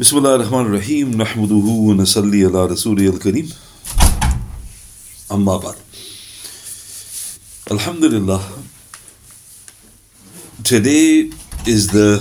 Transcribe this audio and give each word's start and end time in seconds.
بسم 0.00 0.18
الله 0.18 0.34
الرحمن 0.34 0.60
الرحيم 0.66 1.10
نحمده 1.22 1.66
ونصلي 1.88 2.44
على 2.44 2.66
رسوله 2.66 3.08
الكريم 3.08 3.48
أما 5.32 5.56
بعد 5.56 5.74
Alhamdulillah 7.70 8.40
Today 10.62 11.30
is 11.66 11.88
the 11.88 12.18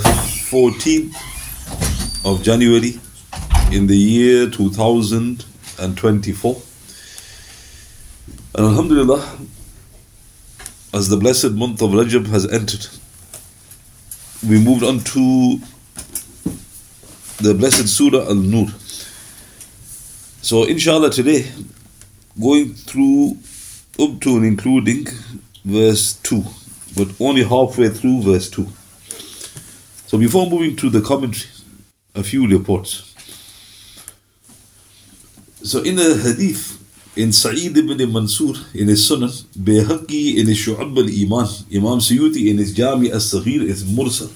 14th 0.50 1.14
of 2.26 2.42
January 2.44 3.00
in 3.72 3.88
the 3.88 3.96
year 3.98 4.50
2024 4.50 6.62
and 8.56 8.66
Alhamdulillah 8.66 9.38
as 10.94 11.10
the 11.10 11.18
blessed 11.18 11.52
month 11.52 11.82
of 11.82 11.92
Rajab 11.92 12.28
has 12.28 12.46
entered 12.52 12.88
we 14.48 14.60
moved 14.60 14.84
on 14.84 15.00
to 15.02 15.60
the 17.43 17.55
blessed 17.55 17.89
Surah 17.89 18.29
Al 18.29 18.37
Nur. 18.37 18.69
So, 20.43 20.65
inshallah, 20.65 21.11
today, 21.11 21.51
going 22.41 22.75
through 22.75 23.37
up 23.99 24.21
to 24.21 24.37
and 24.37 24.47
including 24.47 25.07
verse 25.65 26.15
2, 26.23 26.45
but 26.97 27.09
only 27.21 27.43
halfway 27.43 27.89
through 27.89 28.23
verse 28.23 28.49
2. 28.49 28.67
So, 30.07 30.19
before 30.19 30.49
moving 30.49 30.77
to 30.77 30.91
the 30.91 31.01
commentary, 31.01 31.51
a 32.15 32.23
few 32.23 32.47
reports. 32.47 33.13
So, 35.65 35.83
in 35.83 35.97
the 35.97 36.17
hadith, 36.17 36.79
in 37.17 37.33
Sa'id 37.33 37.77
ibn 37.77 38.13
Mansur, 38.13 38.55
in 38.75 38.89
his 38.89 39.09
Sunan, 39.09 39.31
Bayhaqi 39.59 40.37
in 40.37 40.47
his 40.47 40.59
Shu'ab 40.59 40.97
al 40.97 41.09
Iman, 41.09 41.49
Imam 41.75 41.99
Suyuti 41.99 42.51
in 42.51 42.59
his 42.59 42.73
Jami 42.73 43.11
as 43.11 43.33
Saghir 43.33 43.63
is 43.63 43.85
Mursal. 43.85 44.31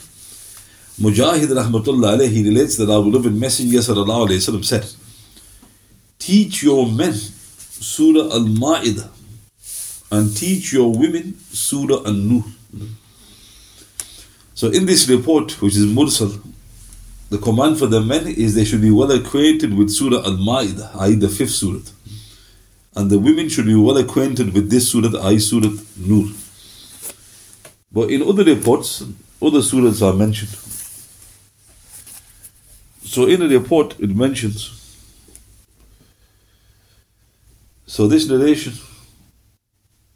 Mujahid 0.98 1.48
rahmatullah 1.48 2.16
alayhi 2.16 2.42
relates 2.45 2.78
that 2.78 2.88
our 2.88 3.02
beloved 3.02 3.34
Messenger 3.34 3.78
sallallahu 3.80 4.28
alayhi 4.28 4.64
said, 4.64 4.86
Teach 6.19 6.62
your 6.62 6.91
men 6.91 7.12
Surah 7.12 8.33
Al 8.33 8.47
Ma'idah 8.47 9.11
and 10.11 10.34
teach 10.34 10.72
your 10.72 10.91
women 10.91 11.36
Surah 11.53 12.03
Al 12.06 12.14
Nur. 12.14 12.44
So, 14.55 14.69
in 14.69 14.86
this 14.86 15.06
report, 15.08 15.61
which 15.61 15.77
is 15.77 15.84
Mursal, 15.84 16.41
the 17.28 17.36
command 17.36 17.78
for 17.78 17.86
the 17.86 18.00
men 18.00 18.27
is 18.27 18.55
they 18.55 18.64
should 18.64 18.81
be 18.81 18.91
well 18.91 19.12
acquainted 19.12 19.77
with 19.77 19.91
Surah 19.91 20.25
Al 20.25 20.38
Ma'idah, 20.38 20.97
i.e., 21.00 21.14
the 21.14 21.28
fifth 21.28 21.50
Surah. 21.50 21.81
And 22.94 23.10
the 23.10 23.19
women 23.19 23.50
should 23.50 23.66
be 23.66 23.75
well 23.75 23.98
acquainted 23.98 24.55
with 24.55 24.70
this 24.70 24.91
Surah, 24.91 25.19
i.e., 25.28 25.38
Surah 25.38 25.77
Nur. 25.98 26.28
But 27.92 28.10
in 28.10 28.22
other 28.22 28.44
reports, 28.44 29.03
other 29.42 29.60
surahs 29.60 30.00
are 30.00 30.14
mentioned. 30.16 30.66
So 33.07 33.27
in 33.27 33.39
the 33.41 33.49
report 33.49 33.95
it 34.01 34.11
mentions. 34.11 34.73
So 37.87 38.09
this 38.09 38.29
narration 38.29 38.73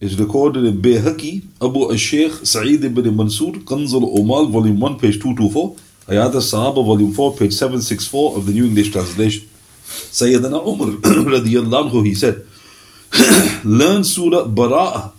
is 0.01 0.19
recorded 0.19 0.65
in 0.65 0.83
Bayhaqi, 0.83 1.45
Abu 1.63 1.89
al-Shaykh 1.89 2.45
Sa'id 2.45 2.83
ibn 2.85 3.17
Mansur, 3.17 3.53
Kanzul 3.61 4.17
Umal, 4.19 4.51
volume 4.51 4.81
1, 4.81 4.99
page 4.99 5.21
224, 5.21 5.77
Hayat 6.09 6.35
al-Sahaba, 6.35 6.85
volume 6.85 7.13
4, 7.13 7.37
page 7.37 7.53
764 7.53 8.37
of 8.37 8.47
the 8.47 8.53
New 8.53 8.65
English 8.67 8.91
Translation. 8.91 9.49
Sayyidina 9.85 10.67
Umar 10.67 10.89
radiyallahu 11.39 11.91
anhu, 11.91 12.05
he 12.05 12.15
said, 12.15 12.45
Learn 13.65 14.03
Surah 14.03 14.47
Bara'ah, 14.47 15.13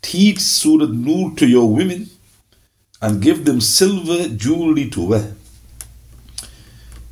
teach 0.00 0.38
Surah 0.38 0.86
Nur 0.86 1.34
to 1.34 1.46
your 1.48 1.68
women, 1.68 2.10
and 3.00 3.20
give 3.20 3.44
them 3.44 3.60
silver 3.60 4.28
jewelry 4.28 4.88
to 4.90 5.08
wear. 5.08 5.34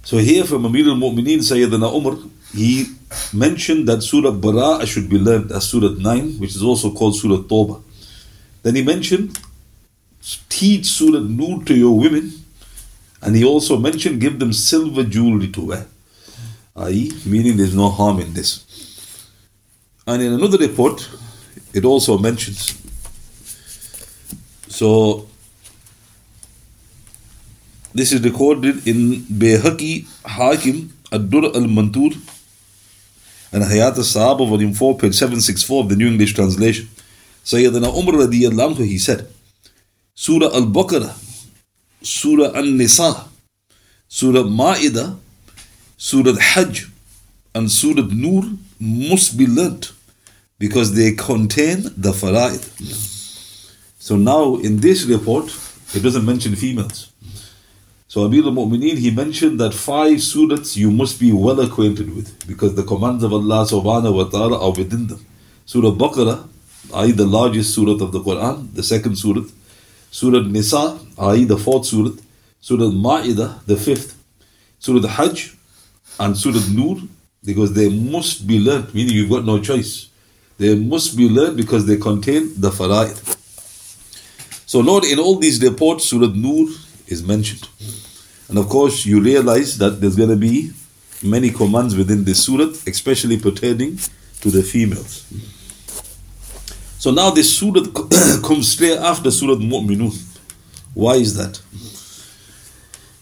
So 0.02 0.18
here 0.18 0.44
from 0.44 0.64
Amir 0.64 0.88
al-Mu'mineen 0.88 1.38
Sayyidina 1.38 1.94
Umar, 1.94 2.16
he 2.52 2.86
mentioned 3.32 3.86
that 3.88 4.02
Surah 4.02 4.32
Bara'ah 4.32 4.86
should 4.86 5.08
be 5.08 5.18
learned 5.18 5.52
as 5.52 5.68
Surah 5.68 5.94
9, 5.98 6.38
which 6.38 6.56
is 6.56 6.62
also 6.62 6.90
called 6.92 7.16
Surah 7.16 7.42
Tawbah. 7.42 7.82
Then 8.62 8.76
he 8.76 8.82
mentioned, 8.82 9.38
teach 10.48 10.86
Surah 10.86 11.20
Nur 11.20 11.62
to 11.64 11.74
your 11.74 11.96
women, 11.96 12.32
and 13.22 13.36
he 13.36 13.44
also 13.44 13.78
mentioned, 13.78 14.20
give 14.20 14.38
them 14.38 14.52
silver 14.52 15.04
jewelry 15.04 15.48
to 15.48 15.66
wear. 15.66 15.86
I.e., 16.76 17.12
meaning 17.26 17.56
there's 17.56 17.74
no 17.74 17.90
harm 17.90 18.20
in 18.20 18.32
this. 18.32 18.64
And 20.06 20.22
in 20.22 20.32
another 20.32 20.58
report, 20.58 21.08
it 21.72 21.84
also 21.84 22.18
mentions, 22.18 22.74
so 24.68 25.29
this 27.92 28.12
is 28.12 28.22
recorded 28.22 28.86
in 28.86 29.22
Bayhaqi 29.22 30.06
Hakim 30.24 30.92
Ad-Dur 31.12 31.46
al-Mantur 31.46 32.14
and 33.52 33.64
Hayat 33.64 33.96
al-Sahaba 33.96 34.48
volume 34.48 34.72
4 34.72 34.96
page 34.96 35.14
764 35.14 35.82
of 35.82 35.88
the 35.88 35.96
New 35.96 36.08
English 36.08 36.34
Translation. 36.34 36.88
Sayyidina 37.44 37.88
Umar 37.96 38.26
radiyallahu 38.26 38.74
anhu, 38.74 38.84
he 38.84 38.98
said, 38.98 39.26
Surah 40.14 40.54
Al-Baqarah, 40.54 41.14
Surah 42.02 42.52
An-Nisa, 42.58 43.26
Surah 44.08 44.42
Ma'idah, 44.42 45.16
Surah 45.96 46.38
Hajj 46.38 46.88
and 47.54 47.70
Surah 47.70 48.06
Nur 48.10 48.44
must 48.78 49.36
be 49.36 49.46
learnt 49.46 49.92
because 50.58 50.94
they 50.94 51.12
contain 51.12 51.82
the 51.96 52.12
fara'id. 52.12 52.62
So 53.98 54.16
now 54.16 54.56
in 54.56 54.78
this 54.78 55.04
report, 55.04 55.46
it 55.94 56.02
doesn't 56.02 56.24
mention 56.24 56.54
females. 56.54 57.09
So 58.10 58.24
Amir 58.24 58.42
al-Mu'mineen, 58.42 58.98
he 58.98 59.12
mentioned 59.12 59.60
that 59.60 59.72
five 59.72 60.16
surahs 60.16 60.76
you 60.76 60.90
must 60.90 61.20
be 61.20 61.30
well 61.30 61.60
acquainted 61.60 62.12
with 62.12 62.44
because 62.44 62.74
the 62.74 62.82
commands 62.82 63.22
of 63.22 63.32
Allah 63.32 63.64
subhanahu 63.64 64.12
wa 64.12 64.24
ta'ala 64.24 64.60
are 64.60 64.72
within 64.72 65.06
them. 65.06 65.24
Surah 65.64 65.92
Baqarah, 65.92 66.48
i.e. 66.92 67.12
the 67.12 67.24
largest 67.24 67.72
surah 67.72 68.02
of 68.02 68.10
the 68.10 68.18
Quran, 68.18 68.74
the 68.74 68.82
second 68.82 69.14
surah. 69.16 69.44
Surah 70.10 70.40
Nisa, 70.40 70.98
i.e. 71.18 71.44
the 71.44 71.56
fourth 71.56 71.86
surah. 71.86 72.10
Surah 72.60 72.90
Ma'idah, 72.90 73.64
the 73.66 73.76
fifth. 73.76 74.20
Surah 74.80 75.06
Hajj 75.06 75.56
and 76.18 76.36
Surah 76.36 76.66
Nur, 76.72 77.02
because 77.44 77.74
they 77.74 77.88
must 77.90 78.44
be 78.44 78.58
learned, 78.58 78.92
meaning 78.92 79.14
you've 79.14 79.30
got 79.30 79.44
no 79.44 79.60
choice. 79.60 80.08
They 80.58 80.74
must 80.74 81.16
be 81.16 81.28
learned 81.28 81.56
because 81.56 81.86
they 81.86 81.96
contain 81.96 82.60
the 82.60 82.70
fara'id. 82.70 83.18
So 84.66 84.80
Lord, 84.80 85.04
in 85.04 85.20
all 85.20 85.36
these 85.38 85.62
reports, 85.62 86.06
Surah 86.06 86.32
Nur 86.34 86.70
is 87.06 87.22
mentioned. 87.22 87.68
And 88.50 88.58
of 88.58 88.68
course, 88.68 89.06
you 89.06 89.22
realize 89.22 89.78
that 89.78 90.00
there's 90.00 90.16
going 90.16 90.30
to 90.30 90.36
be 90.36 90.72
many 91.22 91.50
commands 91.50 91.94
within 91.94 92.24
this 92.24 92.44
surah, 92.44 92.72
especially 92.84 93.38
pertaining 93.38 93.98
to 94.40 94.50
the 94.50 94.64
females. 94.64 95.24
So 96.98 97.12
now 97.12 97.30
this 97.30 97.56
surah 97.56 97.84
comes 98.42 98.72
straight 98.72 98.98
after 98.98 99.30
Surah 99.30 99.54
Mu'minun. 99.54 100.12
Why 100.94 101.14
is 101.14 101.36
that? 101.36 101.62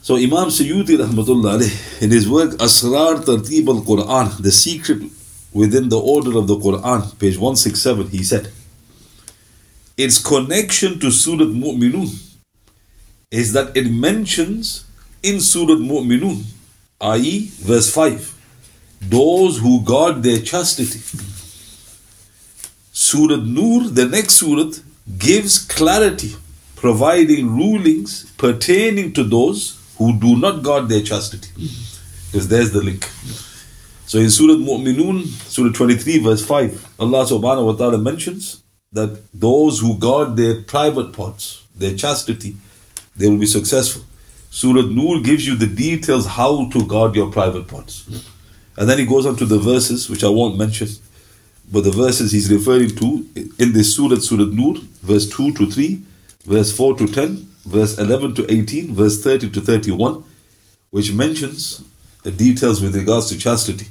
So 0.00 0.16
Imam 0.16 0.48
Suyuti 0.48 0.96
rahmatullah 0.96 2.02
in 2.02 2.10
his 2.10 2.26
work 2.26 2.52
Asrar 2.52 3.22
Tartib 3.22 3.68
al-Quran, 3.68 4.42
the 4.42 4.50
secret 4.50 5.02
within 5.52 5.90
the 5.90 5.98
order 5.98 6.38
of 6.38 6.46
the 6.46 6.56
Quran, 6.56 7.18
page 7.18 7.36
167, 7.36 8.08
he 8.08 8.22
said, 8.24 8.50
its 9.98 10.18
connection 10.18 10.98
to 11.00 11.10
Surah 11.10 11.44
Mu'minun 11.44 12.08
is 13.30 13.52
that 13.52 13.76
it 13.76 13.90
mentions 13.90 14.87
in 15.22 15.40
Surah 15.40 15.74
Mu'minun, 15.74 16.44
i.e., 17.00 17.50
verse 17.60 17.90
5, 17.92 18.34
those 19.02 19.58
who 19.58 19.82
guard 19.84 20.22
their 20.22 20.38
chastity. 20.38 21.00
Surah 22.92 23.36
Nur, 23.36 23.88
the 23.90 24.06
next 24.06 24.34
surah, 24.34 24.72
gives 25.18 25.58
clarity, 25.64 26.34
providing 26.76 27.56
rulings 27.56 28.30
pertaining 28.36 29.12
to 29.12 29.22
those 29.24 29.78
who 29.98 30.18
do 30.18 30.36
not 30.36 30.62
guard 30.62 30.88
their 30.88 31.02
chastity. 31.02 31.48
Because 32.30 32.48
there's 32.48 32.72
the 32.72 32.82
link. 32.82 33.04
So 34.06 34.18
in 34.18 34.30
Surah 34.30 34.54
Mu'minun, 34.54 35.26
Surah 35.26 35.72
23, 35.72 36.18
verse 36.18 36.44
5, 36.44 36.94
Allah 36.98 37.24
subhanahu 37.24 37.66
wa 37.66 37.72
ta'ala 37.72 37.98
mentions 37.98 38.62
that 38.92 39.20
those 39.32 39.80
who 39.80 39.98
guard 39.98 40.36
their 40.36 40.62
private 40.62 41.12
parts, 41.12 41.62
their 41.76 41.94
chastity, 41.94 42.56
they 43.16 43.28
will 43.28 43.38
be 43.38 43.46
successful. 43.46 44.02
Surah 44.58 44.82
Nur 44.82 45.20
gives 45.20 45.46
you 45.46 45.54
the 45.54 45.68
details 45.68 46.26
how 46.26 46.68
to 46.70 46.84
guard 46.84 47.14
your 47.14 47.30
private 47.30 47.68
parts. 47.68 48.08
And 48.76 48.88
then 48.88 48.98
he 48.98 49.06
goes 49.06 49.24
on 49.24 49.36
to 49.36 49.46
the 49.46 49.60
verses, 49.60 50.10
which 50.10 50.24
I 50.24 50.28
won't 50.28 50.58
mention, 50.58 50.88
but 51.70 51.84
the 51.84 51.92
verses 51.92 52.32
he's 52.32 52.50
referring 52.50 52.90
to 52.96 53.24
in 53.36 53.72
this 53.72 53.94
Surah, 53.94 54.16
Surah 54.16 54.46
Nur, 54.46 54.74
verse 55.00 55.30
2 55.30 55.52
to 55.52 55.70
3, 55.70 56.02
verse 56.44 56.76
4 56.76 56.98
to 56.98 57.06
10, 57.06 57.36
verse 57.66 57.98
11 57.98 58.34
to 58.34 58.52
18, 58.52 58.96
verse 58.96 59.22
30 59.22 59.50
to 59.50 59.60
31, 59.60 60.24
which 60.90 61.12
mentions 61.12 61.84
the 62.24 62.32
details 62.32 62.82
with 62.82 62.96
regards 62.96 63.28
to 63.28 63.38
chastity. 63.38 63.86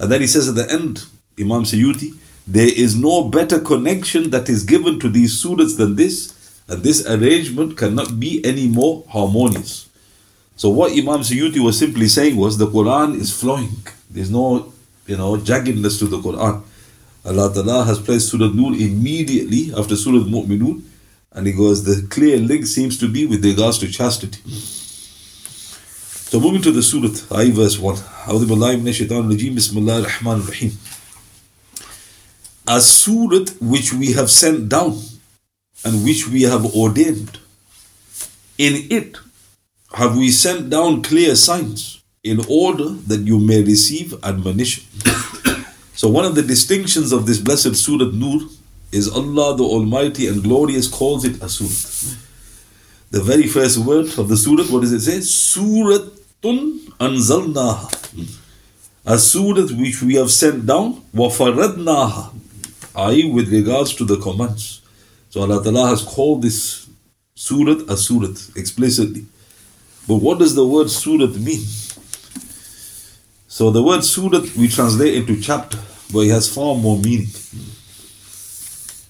And 0.00 0.10
then 0.10 0.20
he 0.20 0.26
says 0.26 0.48
at 0.48 0.56
the 0.56 0.68
end, 0.68 1.04
Imam 1.38 1.62
Suyuti, 1.62 2.16
there 2.44 2.66
is 2.66 2.96
no 2.96 3.28
better 3.28 3.60
connection 3.60 4.30
that 4.30 4.48
is 4.48 4.64
given 4.64 4.98
to 4.98 5.08
these 5.08 5.40
surahs 5.40 5.76
than 5.76 5.94
this, 5.94 6.34
and 6.66 6.82
this 6.82 7.06
arrangement 7.06 7.76
cannot 7.76 8.18
be 8.18 8.44
any 8.44 8.66
more 8.66 9.04
harmonious. 9.10 9.87
So 10.57 10.69
what 10.69 10.91
Imam 10.91 11.21
Suyuti 11.21 11.59
was 11.59 11.77
simply 11.77 12.07
saying 12.07 12.35
was 12.35 12.57
the 12.57 12.67
Quran 12.67 13.15
is 13.15 13.31
flowing. 13.31 13.75
There's 14.09 14.29
no, 14.29 14.71
you 15.07 15.17
know, 15.17 15.37
jaggedness 15.37 15.99
to 15.99 16.05
the 16.05 16.19
Quran. 16.19 16.63
Allah 17.25 17.53
Ta'ala 17.53 17.85
has 17.85 17.99
placed 17.99 18.29
Surah 18.29 18.49
Nur 18.49 18.73
immediately 18.73 19.71
after 19.75 19.95
Surah 19.95 20.25
Mu'minun 20.25 20.81
and 21.31 21.47
he 21.47 21.53
goes, 21.53 21.83
the 21.83 22.05
clear 22.09 22.37
link 22.37 22.67
seems 22.67 22.97
to 22.99 23.07
be 23.07 23.25
with 23.25 23.43
regards 23.43 23.77
to 23.79 23.91
chastity. 23.91 24.41
So 26.29 26.39
moving 26.39 26.61
to 26.63 26.71
the 26.71 26.83
Surah, 26.83 27.13
I 27.31 27.51
verse 27.51 27.79
1. 27.79 27.95
أعوذ 28.27 28.45
بالله 28.47 28.75
من 28.75 28.87
الشيطان 28.87 29.25
الرجيم 29.25 29.55
بسم 29.55 29.77
الله 29.77 29.99
الرحمن 29.99 30.39
الرحيم 30.41 30.77
A 32.67 32.79
surah 32.79 33.45
which 33.59 33.93
we 33.93 34.13
have 34.13 34.31
sent 34.31 34.69
down 34.69 34.97
and 35.83 36.05
which 36.05 36.27
we 36.29 36.43
have 36.43 36.65
ordained. 36.73 37.39
In 38.57 38.87
it 38.89 39.17
have 39.94 40.16
we 40.16 40.30
sent 40.30 40.70
down 40.70 41.02
clear 41.02 41.34
signs 41.34 42.02
in 42.22 42.40
order 42.48 42.88
that 43.06 43.20
you 43.20 43.38
may 43.38 43.62
receive 43.62 44.14
admonition. 44.24 44.84
so, 45.94 46.08
one 46.08 46.24
of 46.24 46.34
the 46.34 46.42
distinctions 46.42 47.12
of 47.12 47.26
this 47.26 47.38
blessed 47.38 47.74
Surah 47.74 48.10
Nur 48.12 48.40
is 48.92 49.08
Allah 49.08 49.56
the 49.56 49.64
Almighty 49.64 50.26
and 50.26 50.42
Glorious 50.42 50.88
calls 50.88 51.24
it 51.24 51.42
a 51.42 51.48
Surah. 51.48 52.16
The 53.10 53.22
very 53.22 53.46
first 53.46 53.78
word 53.78 54.06
of 54.18 54.28
the 54.28 54.36
Surah, 54.36 54.64
what 54.64 54.82
does 54.82 54.92
it 54.92 55.00
say? 55.00 55.18
Suratun 55.18 56.80
anzalnaha. 56.98 58.36
A 59.06 59.18
Surah 59.18 59.68
which 59.74 60.02
we 60.02 60.16
have 60.16 60.30
sent 60.30 60.66
down, 60.66 61.02
wafaradnaha, 61.14 62.34
i.e., 62.96 63.30
with 63.30 63.50
regards 63.50 63.94
to 63.94 64.04
the 64.04 64.18
commands. 64.18 64.82
So 65.30 65.40
Allah 65.40 65.88
has 65.88 66.02
called 66.02 66.42
this 66.42 66.88
Surah 67.34 67.84
a 67.88 67.96
Surah 67.96 68.34
explicitly. 68.56 69.24
But 70.08 70.16
what 70.16 70.38
does 70.38 70.54
the 70.54 70.66
word 70.66 70.90
surat 70.90 71.36
mean? 71.36 71.64
So 73.46 73.70
the 73.70 73.82
word 73.82 74.02
surat 74.04 74.56
we 74.56 74.66
translate 74.68 75.14
into 75.14 75.38
chapter, 75.38 75.78
but 76.12 76.20
it 76.20 76.30
has 76.30 76.48
far 76.48 76.74
more 76.74 76.96
meaning. 76.98 77.28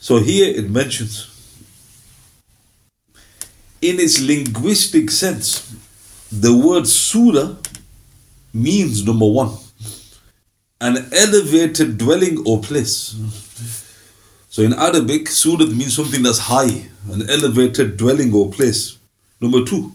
So 0.00 0.18
here 0.18 0.52
it 0.52 0.68
mentions, 0.70 1.28
in 3.80 4.00
its 4.00 4.20
linguistic 4.20 5.10
sense, 5.10 5.72
the 6.32 6.56
word 6.56 6.88
surah 6.88 7.54
means 8.52 9.06
number 9.06 9.26
one, 9.26 9.56
an 10.80 10.96
elevated 11.12 11.96
dwelling 11.96 12.42
or 12.44 12.60
place. 12.60 13.14
So 14.50 14.62
in 14.62 14.72
Arabic, 14.72 15.28
surat 15.28 15.68
means 15.68 15.94
something 15.94 16.24
that's 16.24 16.38
high, 16.38 16.88
an 17.12 17.30
elevated 17.30 17.96
dwelling 17.96 18.34
or 18.34 18.50
place. 18.50 18.98
Number 19.40 19.64
two, 19.64 19.92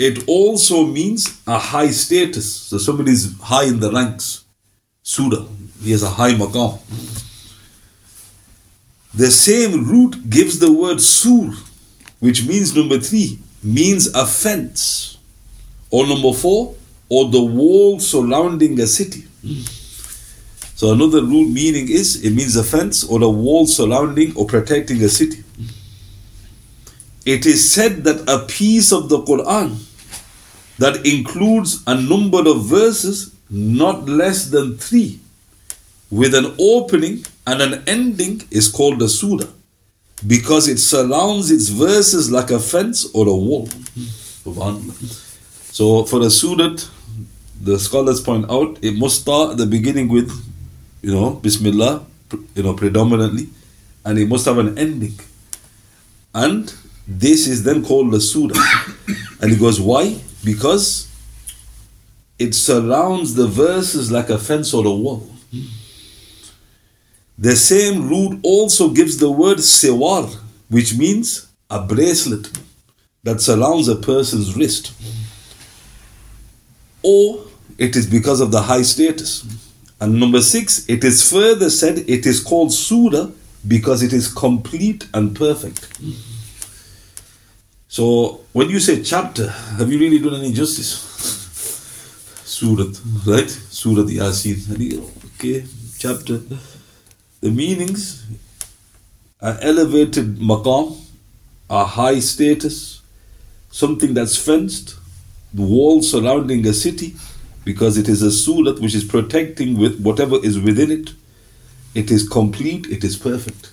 it 0.00 0.24
also 0.26 0.86
means 0.86 1.42
a 1.46 1.58
high 1.58 1.90
status. 1.90 2.50
So 2.50 2.78
somebody 2.78 3.12
is 3.12 3.38
high 3.38 3.64
in 3.64 3.80
the 3.80 3.92
ranks. 3.92 4.44
Surah. 5.02 5.44
He 5.82 5.90
has 5.90 6.02
a 6.02 6.08
high 6.08 6.32
maqam. 6.32 6.80
The 9.12 9.30
same 9.30 9.84
root 9.86 10.30
gives 10.30 10.58
the 10.58 10.72
word 10.72 11.02
sur, 11.02 11.52
which 12.18 12.46
means 12.46 12.74
number 12.74 12.98
three, 12.98 13.40
means 13.62 14.06
a 14.14 14.24
fence. 14.24 15.18
Or 15.90 16.06
number 16.06 16.32
four, 16.32 16.76
or 17.10 17.28
the 17.28 17.42
wall 17.42 18.00
surrounding 18.00 18.80
a 18.80 18.86
city. 18.86 19.24
So 20.76 20.92
another 20.92 21.22
root 21.22 21.50
meaning 21.52 21.90
is 21.90 22.24
it 22.24 22.30
means 22.30 22.56
a 22.56 22.64
fence 22.64 23.04
or 23.04 23.22
a 23.22 23.28
wall 23.28 23.66
surrounding 23.66 24.34
or 24.34 24.46
protecting 24.46 25.02
a 25.02 25.10
city. 25.10 25.44
It 27.26 27.44
is 27.44 27.70
said 27.70 28.04
that 28.04 28.26
a 28.30 28.46
piece 28.46 28.92
of 28.92 29.10
the 29.10 29.18
Quran 29.18 29.88
that 30.80 31.06
includes 31.06 31.82
a 31.86 31.94
number 31.94 32.40
of 32.48 32.64
verses 32.64 33.34
not 33.50 34.08
less 34.08 34.46
than 34.46 34.78
three, 34.78 35.20
with 36.10 36.34
an 36.34 36.54
opening 36.58 37.24
and 37.46 37.60
an 37.60 37.84
ending, 37.86 38.42
is 38.50 38.68
called 38.68 39.02
a 39.02 39.08
surah 39.08 39.46
because 40.26 40.68
it 40.68 40.78
surrounds 40.78 41.50
its 41.50 41.68
verses 41.68 42.30
like 42.30 42.50
a 42.50 42.58
fence 42.58 43.06
or 43.14 43.28
a 43.28 43.34
wall. 43.34 43.68
So, 45.72 46.04
for 46.04 46.22
a 46.22 46.30
surah, 46.30 46.76
the 47.60 47.78
scholars 47.78 48.20
point 48.22 48.50
out 48.50 48.78
it 48.82 48.96
must 48.98 49.20
start 49.20 49.52
at 49.52 49.56
the 49.58 49.66
beginning 49.66 50.08
with, 50.08 50.30
you 51.02 51.12
know, 51.12 51.34
Bismillah, 51.34 52.06
you 52.54 52.62
know, 52.62 52.72
predominantly, 52.74 53.48
and 54.06 54.18
it 54.18 54.28
must 54.28 54.46
have 54.46 54.56
an 54.56 54.78
ending. 54.78 55.18
And 56.34 56.72
this 57.06 57.46
is 57.46 57.64
then 57.64 57.84
called 57.84 58.12
the 58.12 58.20
surah. 58.20 58.54
and 59.42 59.50
he 59.50 59.58
goes, 59.58 59.78
why? 59.78 60.18
Because 60.44 61.08
it 62.38 62.54
surrounds 62.54 63.34
the 63.34 63.46
verses 63.46 64.10
like 64.10 64.30
a 64.30 64.38
fence 64.38 64.72
or 64.72 64.86
a 64.86 64.90
wall. 64.90 65.30
The 67.38 67.56
same 67.56 68.08
root 68.08 68.40
also 68.42 68.90
gives 68.90 69.18
the 69.18 69.30
word 69.30 69.58
sewar, 69.58 70.34
which 70.68 70.96
means 70.96 71.48
a 71.68 71.80
bracelet 71.80 72.50
that 73.22 73.40
surrounds 73.40 73.88
a 73.88 73.96
person's 73.96 74.56
wrist. 74.56 74.92
Or 77.02 77.46
it 77.78 77.96
is 77.96 78.06
because 78.06 78.40
of 78.40 78.50
the 78.52 78.62
high 78.62 78.82
status. 78.82 79.44
And 80.00 80.18
number 80.18 80.40
six, 80.40 80.88
it 80.88 81.04
is 81.04 81.30
further 81.30 81.70
said 81.70 81.98
it 82.08 82.26
is 82.26 82.42
called 82.42 82.72
surah 82.72 83.30
because 83.66 84.02
it 84.02 84.12
is 84.12 84.32
complete 84.32 85.06
and 85.12 85.36
perfect. 85.36 85.88
So 87.90 88.42
when 88.52 88.70
you 88.70 88.78
say 88.78 89.02
chapter, 89.02 89.50
have 89.50 89.90
you 89.90 89.98
really 89.98 90.20
done 90.20 90.34
any 90.34 90.52
justice? 90.52 90.92
Surat, 92.44 92.96
right? 93.26 93.50
Surat 93.50 94.06
Yasin. 94.06 95.10
Okay, 95.34 95.64
chapter. 95.98 96.40
The 97.40 97.50
meanings 97.50 98.24
are 99.42 99.58
elevated 99.60 100.36
maqam, 100.36 101.00
a 101.68 101.84
high 101.84 102.20
status, 102.20 103.02
something 103.72 104.14
that's 104.14 104.36
fenced, 104.36 104.94
the 105.52 105.62
wall 105.62 106.00
surrounding 106.00 106.64
a 106.68 106.72
city, 106.72 107.16
because 107.64 107.98
it 107.98 108.08
is 108.08 108.22
a 108.22 108.30
surat 108.30 108.78
which 108.78 108.94
is 108.94 109.02
protecting 109.02 109.76
with 109.76 110.00
whatever 110.00 110.36
is 110.44 110.60
within 110.60 110.92
it. 110.92 111.10
It 111.96 112.12
is 112.12 112.28
complete, 112.28 112.86
it 112.86 113.02
is 113.02 113.16
perfect. 113.16 113.72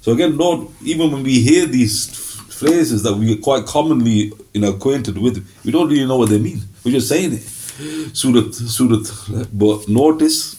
So 0.00 0.12
again, 0.12 0.38
Lord, 0.38 0.68
even 0.82 1.12
when 1.12 1.22
we 1.22 1.40
hear 1.40 1.66
these 1.66 2.27
phrases 2.58 3.02
that 3.04 3.14
we 3.14 3.34
are 3.34 3.40
quite 3.40 3.66
commonly 3.66 4.32
you 4.52 4.60
know, 4.60 4.74
acquainted 4.74 5.16
with. 5.16 5.46
We 5.64 5.70
don't 5.70 5.88
really 5.88 6.06
know 6.06 6.16
what 6.16 6.28
they 6.30 6.38
mean. 6.38 6.60
We're 6.84 6.92
just 6.92 7.08
saying 7.08 7.34
it. 7.34 7.42
Surat, 8.16 8.52
surat. 8.54 9.06
But 9.52 9.88
notice 9.88 10.56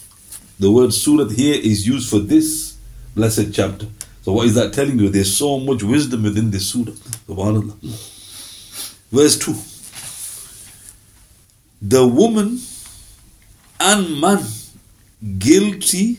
the 0.58 0.70
word 0.70 0.94
surat 0.94 1.30
here 1.30 1.54
is 1.54 1.86
used 1.86 2.08
for 2.08 2.18
this 2.18 2.78
blessed 3.14 3.52
chapter. 3.52 3.86
So 4.22 4.32
what 4.32 4.46
is 4.46 4.54
that 4.54 4.72
telling 4.72 4.98
you? 4.98 5.10
There's 5.10 5.36
so 5.36 5.58
much 5.58 5.82
wisdom 5.82 6.22
within 6.22 6.50
this 6.50 6.70
surah. 6.70 6.92
Subhanallah. 7.28 7.76
Verse 9.10 9.38
2. 9.38 9.54
The 11.82 12.06
woman 12.06 12.60
and 13.78 14.20
man 14.20 14.44
guilty 15.38 16.18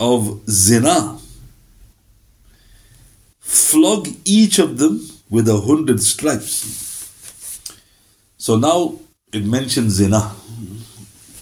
of 0.00 0.40
zina 0.48 1.18
flog 3.40 4.08
each 4.24 4.58
of 4.58 4.78
them 4.78 5.00
with 5.30 5.48
a 5.48 5.60
hundred 5.60 6.02
stripes. 6.02 7.72
So 8.36 8.56
now 8.56 8.98
it 9.32 9.44
mentions 9.44 9.94
zina. 9.94 10.34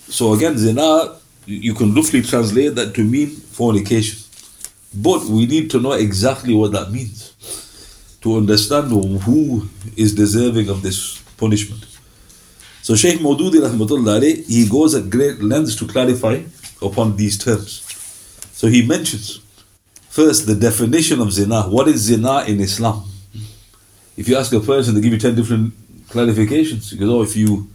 So 0.08 0.34
again, 0.34 0.58
zina, 0.58 1.16
you 1.46 1.74
can 1.74 1.94
roughly 1.94 2.22
translate 2.22 2.74
that 2.74 2.94
to 2.94 3.04
mean 3.04 3.28
fornication. 3.28 4.18
But 4.94 5.24
we 5.24 5.46
need 5.46 5.70
to 5.70 5.80
know 5.80 5.92
exactly 5.92 6.54
what 6.54 6.72
that 6.72 6.90
means 6.90 7.34
to 8.20 8.36
understand 8.36 8.90
who 8.90 9.68
is 9.96 10.14
deserving 10.14 10.68
of 10.68 10.82
this 10.82 11.22
punishment. 11.36 11.86
So 12.82 12.94
Shaykh 12.94 13.20
Maududi 13.20 13.60
rahmatullah 13.60 14.46
he 14.46 14.68
goes 14.68 14.94
at 14.94 15.08
great 15.10 15.42
lengths 15.42 15.76
to 15.76 15.86
clarify 15.86 16.42
upon 16.82 17.16
these 17.16 17.38
terms. 17.38 17.82
So 18.52 18.66
he 18.66 18.86
mentions 18.86 19.40
first 20.08 20.46
the 20.46 20.54
definition 20.54 21.20
of 21.20 21.32
zina. 21.32 21.62
What 21.62 21.88
is 21.88 22.00
zina 22.00 22.44
in 22.44 22.60
Islam? 22.60 23.07
If 24.18 24.28
you 24.28 24.36
ask 24.36 24.52
a 24.52 24.60
person, 24.60 24.94
they 24.94 25.00
give 25.00 25.12
you 25.12 25.18
ten 25.18 25.34
different 25.34 25.72
clarifications. 26.08 26.90
Because 26.90 27.08
oh, 27.08 27.22
if 27.22 27.36
you 27.36 27.68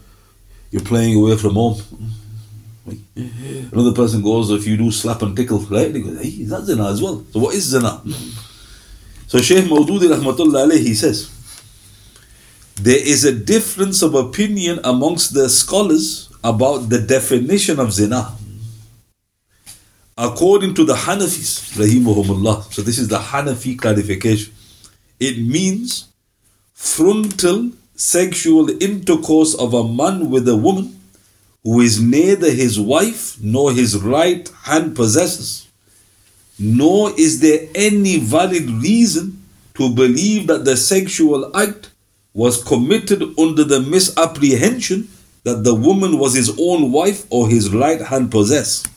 you're 0.74 0.82
playing 0.82 1.16
away 1.16 1.38
from 1.38 1.54
home. 1.54 1.80
Another 3.72 3.94
person 3.94 4.24
goes, 4.24 4.50
if 4.50 4.66
you 4.66 4.76
do 4.76 4.92
slap 4.92 5.22
and 5.22 5.38
tickle, 5.38 5.60
right? 5.60 5.94
They 5.94 6.02
go, 6.02 6.16
hey, 6.18 6.44
that's 6.44 6.66
zina 6.66 6.90
as 6.90 7.02
well. 7.02 7.24
So 7.32 7.40
what 7.40 7.54
is 7.54 7.66
zina? 7.66 8.02
So 9.28 9.40
Shaykh 9.40 9.66
Maududi 9.66 10.10
rahmatullah 10.14 10.68
alayhi, 10.68 10.80
he 10.80 10.96
says, 10.96 11.30
there 12.76 12.98
is 12.98 13.24
a 13.24 13.32
difference 13.32 14.02
of 14.02 14.16
opinion 14.16 14.80
amongst 14.84 15.36
the 15.36 15.48
scholars 15.48 16.30
about 16.44 16.90
the 16.90 17.00
definition 17.00 17.80
of 17.80 17.94
zina. 17.94 18.36
According 20.18 20.74
to 20.74 20.86
the 20.86 20.94
Hanafis, 20.94 21.78
rahimahumullah, 21.78 22.74
so 22.74 22.82
this 22.82 22.98
is 22.98 23.08
the 23.08 23.20
Hanafi 23.20 23.78
clarification, 23.78 24.52
it 25.20 25.38
means 25.38 26.08
frontal 26.74 27.72
sexual 27.96 28.70
intercourse 28.82 29.56
of 29.56 29.74
a 29.74 29.88
man 29.88 30.30
with 30.30 30.48
a 30.48 30.56
woman 30.56 31.00
who 31.64 31.80
is 31.80 32.02
neither 32.02 32.52
his 32.52 32.80
wife 32.80 33.38
nor 33.42 33.72
his 33.72 33.98
right 33.98 34.50
hand 34.64 34.96
possesses, 34.96 35.68
nor 36.60 37.12
is 37.18 37.40
there 37.40 37.68
any 37.74 38.20
valid 38.20 38.70
reason 38.70 39.42
to 39.76 39.94
believe 39.94 40.48
that 40.48 40.66
the 40.66 40.76
sexual 40.76 41.56
act 41.56 41.90
was 42.34 42.64
committed 42.64 43.24
under 43.40 43.64
the 43.64 43.80
misapprehension 43.80 45.08
that 45.44 45.64
the 45.64 45.74
woman 45.76 46.18
was 46.18 46.34
his 46.34 46.50
own 46.60 46.92
wife 46.92 47.26
or 47.30 47.48
his 47.50 47.70
right 47.70 48.02
hand 48.02 48.32
possessed. 48.32 48.88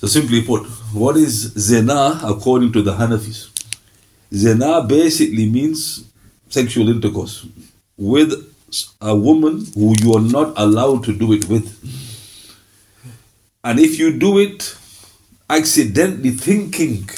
So 0.00 0.06
simply 0.06 0.42
put, 0.42 0.66
what 0.92 1.16
is 1.16 1.52
zina 1.58 2.20
according 2.22 2.72
to 2.72 2.82
the 2.82 2.92
Hanafis? 2.92 3.53
Zina 4.34 4.82
basically 4.82 5.48
means 5.48 6.04
sexual 6.48 6.88
intercourse 6.88 7.46
with 7.96 8.32
a 9.00 9.16
woman 9.16 9.64
who 9.74 9.94
you 9.98 10.14
are 10.14 10.20
not 10.20 10.52
allowed 10.56 11.04
to 11.04 11.12
do 11.16 11.32
it 11.32 11.48
with. 11.48 11.66
And 13.62 13.78
if 13.78 13.98
you 13.98 14.18
do 14.18 14.38
it 14.38 14.76
accidentally 15.48 16.30
thinking 16.30 17.08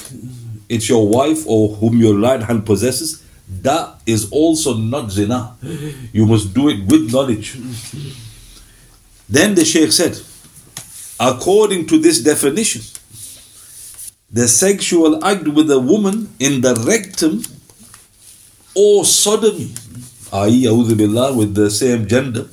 it's 0.69 0.87
your 0.89 1.07
wife 1.07 1.45
or 1.47 1.75
whom 1.75 1.97
your 1.99 2.19
right 2.19 2.41
hand 2.41 2.65
possesses, 2.65 3.23
that 3.61 3.99
is 4.05 4.29
also 4.31 4.75
not 4.75 5.09
zina. 5.11 5.55
You 6.13 6.25
must 6.25 6.53
do 6.53 6.69
it 6.69 6.85
with 6.85 7.11
knowledge. 7.11 7.57
Then 9.29 9.55
the 9.55 9.65
Sheikh 9.65 9.91
said, 9.91 10.19
according 11.19 11.87
to 11.87 11.97
this 11.97 12.21
definition, 12.21 12.81
the 14.29 14.47
sexual 14.47 15.23
act 15.23 15.47
with 15.47 15.71
a 15.71 15.79
woman 15.79 16.29
in 16.39 16.61
the 16.61 16.75
rectum 16.87 17.41
or 18.75 19.05
sodomy, 19.05 19.73
i.e., 20.33 20.95
billah, 20.95 21.35
with 21.35 21.55
the 21.55 21.71
same 21.71 22.07
gender, 22.07 22.47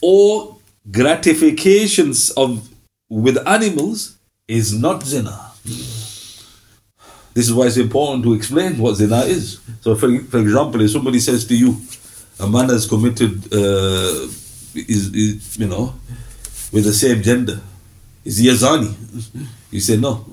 or 0.00 0.56
gratifications 0.90 2.30
of 2.30 2.68
with 3.08 3.36
animals 3.46 4.16
is 4.48 4.72
not 4.78 5.02
zina. 5.02 5.52
This 7.34 7.48
is 7.48 7.52
why 7.52 7.66
it's 7.66 7.76
important 7.76 8.22
to 8.24 8.34
explain 8.34 8.78
what 8.78 8.94
zina 8.94 9.20
is. 9.20 9.60
So, 9.80 9.94
for, 9.96 10.18
for 10.20 10.38
example, 10.38 10.80
if 10.80 10.90
somebody 10.90 11.20
says 11.20 11.46
to 11.46 11.56
you, 11.56 11.76
a 12.38 12.48
man 12.48 12.68
has 12.68 12.86
committed, 12.86 13.52
uh, 13.52 14.26
is, 14.74 15.12
is, 15.14 15.58
you 15.58 15.66
know, 15.66 15.94
with 16.72 16.84
the 16.84 16.92
same 16.92 17.22
gender, 17.22 17.60
is 18.24 18.38
he 18.38 18.48
a 18.48 18.52
zani? 18.52 18.94
You 19.70 19.80
say 19.80 19.96
no. 19.96 20.24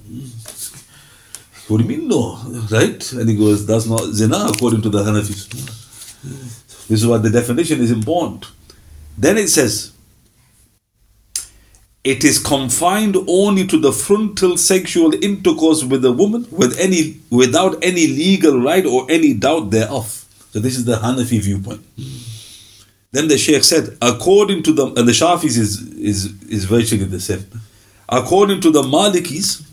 What 1.71 1.77
do 1.77 1.83
you 1.85 1.97
mean 1.97 2.09
no? 2.09 2.37
Right? 2.69 3.11
And 3.13 3.29
he 3.29 3.35
goes, 3.37 3.65
that's 3.65 3.85
not 3.85 4.01
zina 4.11 4.47
according 4.49 4.81
to 4.81 4.89
the 4.89 5.03
Hanafis. 5.03 5.47
This 6.89 7.01
is 7.01 7.07
why 7.07 7.17
the 7.17 7.29
definition 7.29 7.79
is 7.79 7.91
important. 7.91 8.47
Then 9.17 9.37
it 9.37 9.47
says, 9.47 9.93
it 12.03 12.25
is 12.25 12.39
confined 12.39 13.15
only 13.25 13.65
to 13.67 13.79
the 13.79 13.93
frontal 13.93 14.57
sexual 14.57 15.13
intercourse 15.23 15.85
with 15.85 16.03
a 16.03 16.11
woman 16.11 16.45
with 16.51 16.77
any 16.77 17.19
without 17.29 17.81
any 17.81 18.05
legal 18.07 18.59
right 18.59 18.85
or 18.85 19.09
any 19.09 19.33
doubt 19.33 19.69
thereof. 19.69 20.25
So 20.51 20.59
this 20.59 20.75
is 20.75 20.83
the 20.83 20.97
Hanafi 20.97 21.39
viewpoint. 21.39 21.85
Then 23.13 23.29
the 23.29 23.37
Sheikh 23.37 23.63
said, 23.63 23.97
according 24.01 24.63
to 24.63 24.73
the 24.73 24.87
and 24.87 25.07
the 25.07 25.13
Shafis 25.13 25.57
is 25.57 25.81
is 25.93 26.33
is 26.49 26.65
virtually 26.65 27.05
the 27.05 27.21
same. 27.21 27.45
According 28.09 28.59
to 28.61 28.71
the 28.71 28.81
Malikis, 28.81 29.63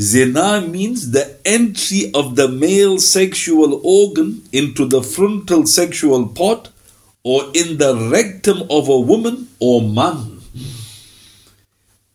zina 0.00 0.60
means 0.60 1.10
the 1.10 1.36
entry 1.44 2.10
of 2.14 2.36
the 2.36 2.48
male 2.48 2.98
sexual 2.98 3.80
organ 3.84 4.42
into 4.52 4.86
the 4.86 5.02
frontal 5.02 5.66
sexual 5.66 6.28
part 6.28 6.70
or 7.22 7.44
in 7.54 7.78
the 7.78 8.08
rectum 8.10 8.62
of 8.70 8.88
a 8.88 8.98
woman 8.98 9.48
or 9.60 9.82
man 9.82 10.40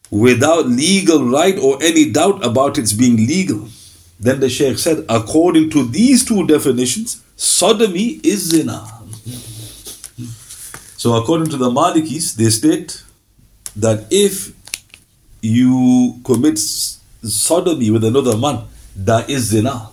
without 0.09 0.67
legal 0.67 1.25
right 1.25 1.57
or 1.59 1.81
any 1.81 2.11
doubt 2.11 2.45
about 2.45 2.77
its 2.77 2.93
being 2.93 3.17
legal. 3.27 3.67
Then 4.19 4.39
the 4.39 4.49
Sheikh 4.49 4.79
said, 4.79 5.05
according 5.09 5.69
to 5.71 5.85
these 5.85 6.25
two 6.25 6.47
definitions, 6.47 7.23
sodomy 7.35 8.19
is 8.23 8.49
zina. 8.49 8.85
So, 10.97 11.13
according 11.13 11.49
to 11.51 11.57
the 11.57 11.69
Malikis, 11.69 12.35
they 12.35 12.49
state 12.49 13.03
that 13.75 14.07
if 14.09 14.51
you 15.41 16.19
commit 16.23 16.57
sodomy 17.27 17.91
with 17.91 18.03
another 18.03 18.37
man, 18.37 18.63
that 18.95 19.29
is 19.29 19.43
zina. 19.49 19.89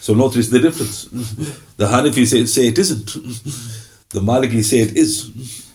So, 0.00 0.14
notice 0.14 0.48
the 0.48 0.60
difference. 0.60 1.04
The 1.76 1.86
Hanafi 1.86 2.26
say, 2.26 2.44
say 2.46 2.68
it 2.68 2.78
isn't. 2.78 3.06
The 4.10 4.20
Maliki 4.20 4.62
say 4.62 4.78
it 4.78 4.96
is. 4.96 5.66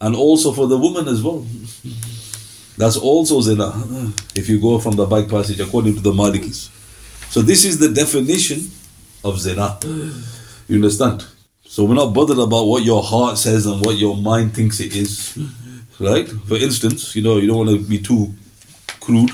And 0.00 0.14
also 0.14 0.52
for 0.52 0.66
the 0.66 0.76
woman 0.78 1.08
as 1.08 1.22
well. 1.22 1.46
That's 2.76 2.96
also 2.96 3.40
zina. 3.40 3.72
If 4.34 4.48
you 4.48 4.60
go 4.60 4.78
from 4.78 4.96
the 4.96 5.06
back 5.06 5.28
passage 5.28 5.60
according 5.60 5.94
to 5.94 6.00
the 6.00 6.12
Malikis. 6.12 6.70
So 7.30 7.42
this 7.42 7.64
is 7.64 7.78
the 7.78 7.88
definition 7.88 8.70
of 9.24 9.38
zina. 9.40 9.78
You 10.68 10.76
understand? 10.76 11.24
So 11.64 11.84
we're 11.84 11.94
not 11.94 12.14
bothered 12.14 12.38
about 12.38 12.64
what 12.66 12.84
your 12.84 13.02
heart 13.02 13.38
says 13.38 13.66
and 13.66 13.80
what 13.84 13.96
your 13.96 14.16
mind 14.16 14.54
thinks 14.54 14.80
it 14.80 14.94
is. 14.96 15.36
Right? 15.98 16.28
For 16.28 16.56
instance, 16.56 17.16
you 17.16 17.22
know, 17.22 17.38
you 17.38 17.48
don't 17.48 17.66
want 17.66 17.70
to 17.70 17.78
be 17.78 17.98
too 17.98 18.32
crude, 19.08 19.32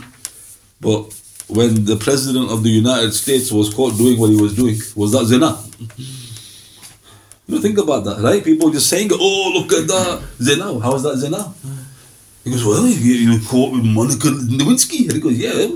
but 0.81 1.03
when 1.49 1.85
the 1.85 1.97
president 1.97 2.51
of 2.51 2.63
the 2.63 2.71
United 2.71 3.13
States 3.13 3.51
was 3.51 3.75
caught 3.75 3.99
doing 3.99 4.19
what 4.19 4.31
he 4.31 4.41
was 4.41 4.55
doing, 4.55 4.77
was 4.95 5.11
that 5.13 5.27
zina? 5.27 5.51
You 7.47 7.57
know, 7.57 7.61
think 7.61 7.79
about 7.79 8.05
that, 8.05 8.21
right? 8.21 8.43
People 8.43 8.71
just 8.71 8.89
saying, 8.89 9.11
oh, 9.13 9.53
look 9.55 9.73
at 9.73 9.87
that, 9.89 10.23
zina. 10.41 10.81
How 10.81 10.95
is 10.95 11.03
that 11.03 11.17
zina? 11.19 11.53
He 12.45 12.51
goes, 12.51 12.65
well, 12.65 12.87
you, 12.87 13.15
you 13.15 13.47
caught 13.47 13.73
with 13.73 13.85
Monica 13.85 14.29
Lewinsky. 14.29 15.05
And 15.05 15.13
he 15.13 15.21
goes, 15.21 15.39
yeah. 15.39 15.69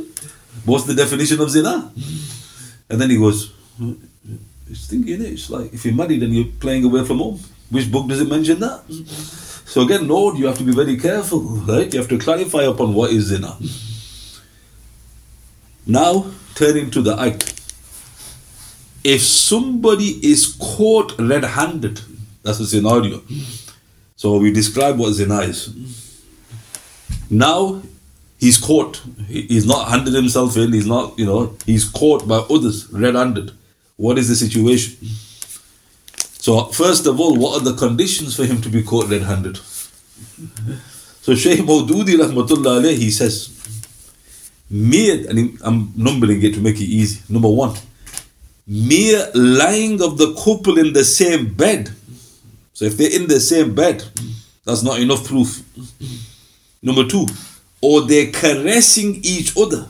What's 0.64 0.85
the 0.85 0.95
definition 0.95 1.40
of 1.40 1.50
zina? 1.50 1.93
And 2.88 3.00
then 3.00 3.11
he 3.11 3.19
goes, 3.19 3.52
it's 4.71 4.87
thinking 4.87 5.21
it's 5.23 5.50
like 5.50 5.73
if 5.75 5.85
you're 5.85 5.95
married 5.95 6.23
and 6.23 6.35
you're 6.35 6.52
playing 6.61 6.85
away 6.85 7.05
from 7.05 7.19
home. 7.19 7.40
Which 7.71 7.90
book 7.93 8.09
does 8.09 8.21
it 8.23 8.28
mention 8.28 8.61
that? 8.61 8.81
So 9.67 9.83
again, 9.83 10.09
Lord, 10.09 10.38
you 10.38 10.47
have 10.47 10.57
to 10.57 10.64
be 10.64 10.73
very 10.73 10.97
careful, 10.97 11.43
right? 11.69 11.93
You 11.93 12.00
have 12.00 12.09
to 12.09 12.19
clarify 12.19 12.62
upon 12.62 12.95
what 12.95 13.11
is 13.11 13.26
zina. 13.26 13.57
Now, 15.88 16.30
turning 16.54 16.90
to 16.90 17.00
the 17.00 17.18
act. 17.18 17.54
If 19.02 19.23
somebody 19.23 20.21
is 20.23 20.54
caught 20.61 21.18
red-handed, 21.18 22.02
that's 22.42 22.61
a 22.61 22.66
scenario. 22.66 23.23
So 24.16 24.37
we 24.37 24.52
describe 24.52 24.99
what 24.99 25.14
zina 25.14 25.40
is. 25.40 25.71
Now 27.30 27.80
he's 28.38 28.59
caught. 28.59 29.00
He's 29.28 29.64
not 29.64 29.88
handed 29.88 30.12
himself 30.12 30.57
in. 30.59 30.73
He's 30.73 30.87
not, 30.87 31.18
you 31.18 31.25
know, 31.25 31.57
he's 31.64 31.88
caught 31.88 32.28
by 32.28 32.37
others 32.37 32.88
red-handed. 32.92 33.52
What 33.97 34.18
is 34.18 34.28
the 34.28 34.37
situation? 34.37 35.09
So 36.16 36.66
first 36.66 37.07
of 37.07 37.18
all, 37.18 37.37
what 37.37 37.61
are 37.61 37.64
the 37.64 37.76
conditions 37.76 38.37
for 38.37 38.45
him 38.45 38.61
to 38.61 38.68
be 38.68 38.83
caught 38.83 39.09
red-handed? 39.09 39.57
So 41.23 41.35
Shaykh 41.35 41.61
Maududi 41.61 42.16
rahmatullah 42.16 42.97
he 42.97 43.11
says, 43.11 43.54
mere, 44.70 45.28
and 45.28 45.58
I'm 45.62 45.92
numbering 45.96 46.42
it 46.42 46.54
to 46.54 46.60
make 46.60 46.76
it 46.76 46.84
easy. 46.84 47.20
Number 47.28 47.48
one, 47.48 47.76
mere 48.66 49.30
lying 49.34 50.02
of 50.02 50.18
the 50.18 50.34
couple 50.34 50.78
in 50.78 50.92
the 50.92 51.04
same 51.04 51.54
bed. 51.54 51.90
So 52.72 52.84
if 52.84 52.96
they're 52.96 53.14
in 53.14 53.26
the 53.28 53.40
same 53.40 53.75
bed, 53.75 54.04
that's 54.64 54.82
not 54.82 55.00
enough 55.00 55.26
proof. 55.26 55.62
Number 56.82 57.04
two, 57.06 57.26
or 57.80 58.02
they're 58.02 58.30
caressing 58.30 59.20
each 59.22 59.56
other 59.56 59.88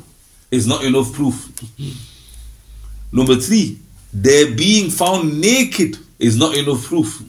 is 0.50 0.66
not 0.66 0.84
enough 0.84 1.12
proof. 1.12 1.50
Number 3.12 3.36
three, 3.36 3.78
they're 4.12 4.54
being 4.54 4.90
found 4.90 5.40
naked 5.40 5.98
is 6.18 6.38
not 6.38 6.56
enough 6.56 6.84
proof. 6.84 7.22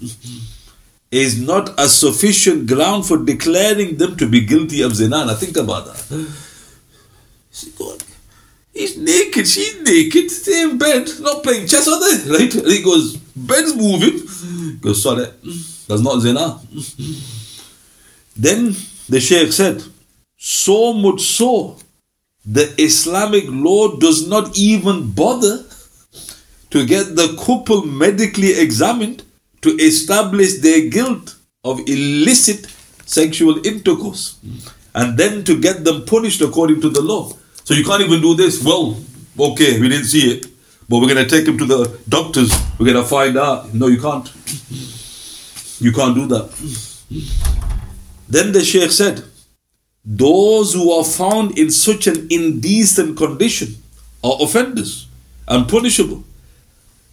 Is 1.11 1.41
not 1.41 1.71
a 1.79 1.89
sufficient 1.89 2.67
ground 2.67 3.05
for 3.05 3.17
declaring 3.17 3.97
them 3.97 4.15
to 4.17 4.29
be 4.29 4.45
guilty 4.45 4.81
of 4.83 4.95
zina. 4.95 5.25
Now 5.25 5.33
think 5.33 5.57
about 5.57 5.85
that. 5.87 6.29
He's 8.73 8.97
naked, 8.97 9.47
she's 9.47 9.81
naked, 9.81 10.31
same 10.31 10.77
bed, 10.77 11.09
not 11.19 11.43
playing 11.43 11.67
chess, 11.67 11.87
are 11.87 11.99
they? 11.99 12.31
Right? 12.31 12.55
And 12.55 12.67
he 12.67 12.81
goes, 12.81 13.17
bed's 13.35 13.75
moving. 13.75 14.19
He 14.19 14.77
goes, 14.79 15.03
sorry, 15.03 15.25
that's 15.87 16.01
not 16.01 16.19
zina. 16.21 16.59
Then 18.37 18.75
the 19.09 19.19
Sheikh 19.19 19.51
said, 19.51 19.83
so 20.37 20.93
much 20.93 21.21
so, 21.21 21.77
the 22.45 22.73
Islamic 22.81 23.43
law 23.47 23.97
does 23.97 24.27
not 24.27 24.57
even 24.57 25.11
bother 25.11 25.65
to 26.69 26.85
get 26.85 27.15
the 27.15 27.35
couple 27.45 27.85
medically 27.85 28.53
examined 28.53 29.23
to 29.61 29.71
establish 29.77 30.59
their 30.59 30.87
guilt 30.89 31.35
of 31.63 31.79
illicit 31.87 32.67
sexual 33.05 33.65
intercourse 33.65 34.39
and 34.95 35.17
then 35.17 35.43
to 35.45 35.59
get 35.59 35.83
them 35.83 36.05
punished 36.05 36.41
according 36.41 36.81
to 36.81 36.89
the 36.89 37.01
law. 37.01 37.31
So 37.63 37.73
you 37.73 37.83
can't 37.83 38.01
even 38.01 38.21
do 38.21 38.35
this. 38.35 38.63
Well, 38.63 38.97
okay, 39.39 39.79
we 39.79 39.89
didn't 39.89 40.05
see 40.05 40.31
it, 40.31 40.47
but 40.87 40.99
we're 40.99 41.13
going 41.13 41.23
to 41.23 41.29
take 41.29 41.47
him 41.47 41.57
to 41.59 41.65
the 41.65 41.99
doctors. 42.09 42.51
We're 42.79 42.91
going 42.91 43.03
to 43.03 43.09
find 43.09 43.37
out. 43.37 43.73
No, 43.73 43.87
you 43.87 44.01
can't. 44.01 44.27
You 45.79 45.91
can't 45.91 46.15
do 46.15 46.25
that. 46.27 46.49
Then 48.27 48.51
the 48.51 48.63
Sheikh 48.63 48.91
said, 48.91 49.23
Those 50.03 50.73
who 50.73 50.91
are 50.91 51.03
found 51.05 51.57
in 51.57 51.71
such 51.71 52.07
an 52.07 52.27
indecent 52.29 53.17
condition 53.17 53.75
are 54.23 54.37
offenders 54.41 55.07
and 55.47 55.67
punishable. 55.67 56.23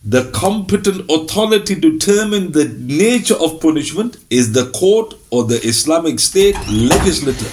The 0.05 0.31
competent 0.33 1.11
authority 1.11 1.75
to 1.81 1.99
determine 1.99 2.53
the 2.53 2.67
nature 2.79 3.35
of 3.35 3.61
punishment 3.61 4.19
is 4.31 4.53
the 4.53 4.71
court 4.71 5.15
or 5.31 5.45
the 5.45 5.61
Islamic 5.67 6.21
State 6.21 6.57
legislature. 6.69 7.53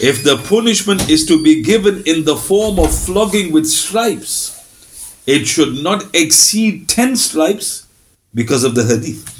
If 0.00 0.24
the 0.24 0.36
punishment 0.48 1.08
is 1.08 1.24
to 1.26 1.42
be 1.42 1.62
given 1.62 2.02
in 2.04 2.24
the 2.24 2.36
form 2.36 2.78
of 2.78 2.92
flogging 2.92 3.52
with 3.52 3.66
stripes, 3.66 4.50
it 5.26 5.46
should 5.46 5.82
not 5.82 6.14
exceed 6.14 6.88
10 6.88 7.16
stripes 7.16 7.86
because 8.34 8.64
of 8.64 8.74
the 8.74 8.84
hadith. 8.84 9.30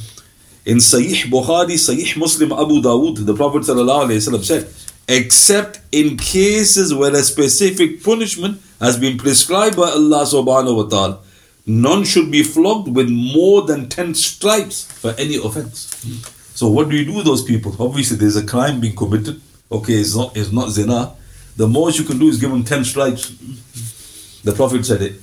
In 0.64 0.78
Sahih 0.78 1.24
Bukhari, 1.24 1.74
Sahih 1.74 2.16
Muslim, 2.16 2.52
Abu 2.52 2.80
Dawood, 2.80 3.26
the 3.26 3.34
Prophet 3.34 3.64
said, 3.64 4.68
except 5.08 5.80
in 5.92 6.16
cases 6.16 6.94
where 6.94 7.12
a 7.12 7.22
specific 7.22 8.02
punishment 8.02 8.62
has 8.80 8.96
been 8.98 9.18
prescribed 9.18 9.76
by 9.76 9.90
Allah 9.90 10.24
subhanahu 10.24 10.76
wa 10.76 10.88
ta'ala, 10.88 11.18
none 11.66 12.04
should 12.04 12.30
be 12.30 12.42
flogged 12.42 12.94
with 12.94 13.10
more 13.10 13.62
than 13.62 13.88
10 13.88 14.14
stripes 14.14 14.84
for 14.84 15.10
any 15.18 15.36
offense. 15.36 15.90
So 16.54 16.68
what 16.68 16.88
do 16.88 16.96
you 16.96 17.04
do 17.04 17.12
with 17.14 17.26
those 17.26 17.42
people? 17.42 17.74
Obviously 17.80 18.16
there's 18.16 18.36
a 18.36 18.46
crime 18.46 18.80
being 18.80 18.94
committed. 18.94 19.42
Okay, 19.74 19.94
it's 19.94 20.14
not 20.14 20.36
it's 20.36 20.52
not 20.52 20.70
zina. 20.70 21.14
The 21.56 21.66
most 21.66 21.98
you 21.98 22.04
can 22.04 22.18
do 22.18 22.28
is 22.28 22.38
give 22.40 22.50
him 22.50 22.64
10 22.64 22.84
stripes. 22.84 23.30
The 24.44 24.52
Prophet 24.52 24.84
said 24.86 25.02
it. 25.02 25.14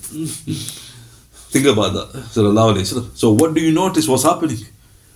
Think 1.53 1.67
about 1.67 1.93
that. 1.93 3.11
So 3.15 3.31
what 3.33 3.53
do 3.53 3.61
you 3.61 3.71
notice 3.71 4.07
what's 4.07 4.23
happening? 4.23 4.57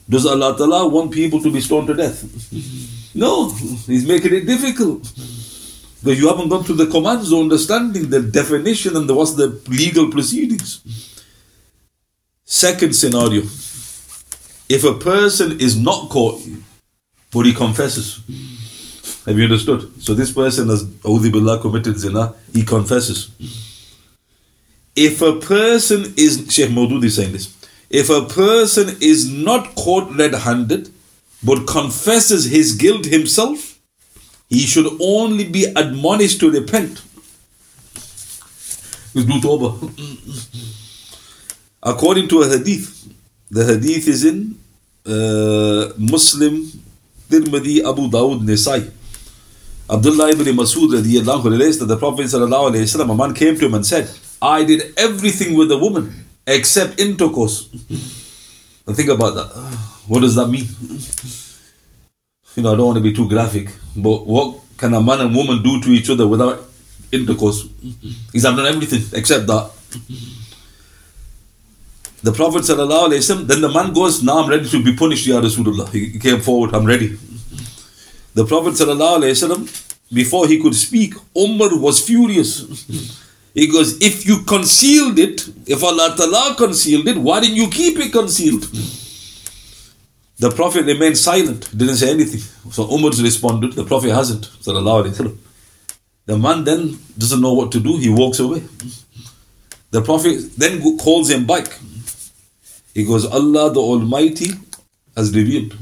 Does 0.07 0.25
Allah 0.25 0.55
Ta'ala 0.57 0.87
want 0.87 1.11
people 1.11 1.41
to 1.41 1.51
be 1.51 1.61
stoned 1.61 1.87
to 1.87 1.93
death? 1.93 2.23
No, 3.15 3.49
He's 3.87 4.05
making 4.05 4.33
it 4.33 4.45
difficult. 4.45 5.03
Because 6.03 6.19
you 6.19 6.27
haven't 6.27 6.49
gone 6.49 6.63
through 6.63 6.75
the 6.75 6.87
commands 6.87 7.31
of 7.31 7.39
understanding 7.39 8.09
the 8.09 8.21
definition 8.21 8.95
and 8.95 9.09
the, 9.09 9.13
what's 9.15 9.33
the 9.33 9.47
legal 9.67 10.11
proceedings. 10.11 10.81
Second 12.43 12.95
scenario. 12.95 13.41
If 14.69 14.83
a 14.83 14.93
person 14.93 15.59
is 15.59 15.75
not 15.75 16.09
caught, 16.09 16.41
but 17.31 17.45
he 17.45 17.53
confesses. 17.53 18.21
Have 19.25 19.37
you 19.37 19.45
understood? 19.45 19.91
So 20.03 20.13
this 20.13 20.31
person 20.31 20.69
has 20.69 20.83
Billah 20.83 21.59
committed 21.59 21.97
zina, 21.97 22.35
he 22.53 22.63
confesses. 22.63 23.31
If 24.95 25.21
a 25.21 25.39
person 25.39 26.13
is 26.15 26.45
Sheikh 26.49 26.69
Maudud 26.69 27.03
is 27.03 27.15
saying 27.15 27.33
this, 27.33 27.53
if 27.89 28.09
a 28.09 28.25
person 28.25 28.95
is 29.01 29.29
not 29.29 29.75
caught 29.75 30.15
red-handed, 30.15 30.89
but 31.43 31.67
confesses 31.67 32.45
his 32.45 32.75
guilt 32.75 33.05
himself, 33.05 33.77
he 34.49 34.59
should 34.59 34.87
only 35.01 35.49
be 35.49 35.65
admonished 35.75 36.39
to 36.39 36.51
repent. 36.51 37.01
According 41.83 42.27
to 42.29 42.41
a 42.41 42.47
hadith, 42.49 43.07
the 43.49 43.65
hadith 43.65 44.07
is 44.07 44.23
in 44.25 44.57
uh, 45.05 45.89
Muslim, 45.97 46.65
Tirmidhi, 47.29 47.79
Abu 47.87 48.09
Dawud, 48.09 48.41
Nisai. 48.43 48.91
Abdullah 49.89 50.31
ibn 50.31 50.45
Masud 50.55 50.91
relates 51.45 51.77
that 51.77 51.85
the 51.85 51.97
Prophet 51.97 52.33
a 52.33 53.15
man 53.15 53.33
came 53.33 53.55
to 53.57 53.65
him 53.65 53.73
and 53.75 53.85
said, 53.85 54.09
I 54.41 54.63
did 54.63 54.93
everything 54.97 55.55
with 55.55 55.69
the 55.69 55.77
woman 55.77 56.25
except 56.47 56.99
intercourse. 56.99 57.69
And 58.87 58.95
think 58.95 59.09
about 59.09 59.33
that. 59.35 59.49
What 60.07 60.21
does 60.21 60.35
that 60.35 60.47
mean? 60.47 60.67
You 62.55 62.63
know, 62.63 62.71
I 62.71 62.77
don't 62.77 62.85
want 62.85 62.97
to 62.97 63.03
be 63.03 63.11
too 63.11 63.27
graphic, 63.27 63.67
but 63.97 64.25
what 64.25 64.59
can 64.77 64.93
a 64.93 65.01
man 65.01 65.19
and 65.19 65.35
woman 65.35 65.61
do 65.61 65.81
to 65.81 65.89
each 65.89 66.09
other 66.09 66.25
without 66.25 66.63
intercourse? 67.11 67.67
He's 68.31 68.43
done 68.43 68.57
everything 68.65 69.01
except 69.11 69.45
that. 69.47 69.71
The 72.23 72.31
Prophet 72.31 72.61
ﷺ, 72.61 73.45
then 73.47 73.59
the 73.59 73.67
man 73.67 73.91
goes, 73.91 74.23
Now 74.23 74.39
I'm 74.41 74.49
ready 74.49 74.69
to 74.69 74.81
be 74.81 74.95
punished, 74.95 75.27
Ya 75.27 75.41
Rasulullah. 75.41 75.89
He 75.91 76.17
came 76.17 76.39
forward, 76.39 76.73
I'm 76.73 76.85
ready. 76.85 77.17
The 78.35 78.45
Prophet 78.45 78.73
ﷺ, 78.73 80.13
before 80.13 80.45
he 80.47 80.61
could 80.61 80.75
speak, 80.75 81.15
Umar 81.35 81.75
was 81.79 81.99
furious. 82.05 82.65
He 83.53 83.67
goes, 83.67 83.97
if 84.01 84.25
you 84.27 84.43
concealed 84.43 85.17
it, 85.17 85.47
if 85.65 85.81
Allah 85.81 86.13
Ta'ala 86.17 86.55
concealed 86.57 87.07
it, 87.07 87.17
why 87.17 87.39
didn't 87.39 87.55
you 87.55 87.69
keep 87.69 87.97
it 87.97 88.11
concealed? 88.11 88.63
The 90.37 90.51
Prophet 90.51 90.85
remained 90.85 91.17
silent, 91.17 91.69
didn't 91.75 91.95
say 91.95 92.11
anything. 92.11 92.41
So 92.71 92.83
Umar 92.91 93.11
responded, 93.11 93.71
the 93.73 93.85
Prophet 93.85 94.11
hasn't. 94.11 94.51
The 96.25 96.37
man 96.37 96.65
then 96.65 96.99
doesn't 97.17 97.39
know 97.39 97.53
what 97.53 97.71
to 97.71 97.79
do, 97.79 97.97
he 97.97 98.09
walks 98.09 98.39
away. 98.39 98.63
The 99.91 100.01
Prophet 100.01 100.57
then 100.57 100.81
calls 100.97 101.29
him 101.29 101.45
back. 101.47 101.67
He 102.93 103.05
goes, 103.05 103.25
Allah 103.25 103.71
the 103.71 103.79
Almighty 103.79 104.49
has 105.15 105.33
revealed. 105.33 105.73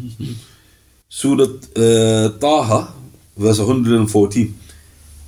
Surah 1.13 1.45
uh, 1.78 2.30
Taha, 2.41 2.91
verse 3.38 3.60
114 3.60 4.58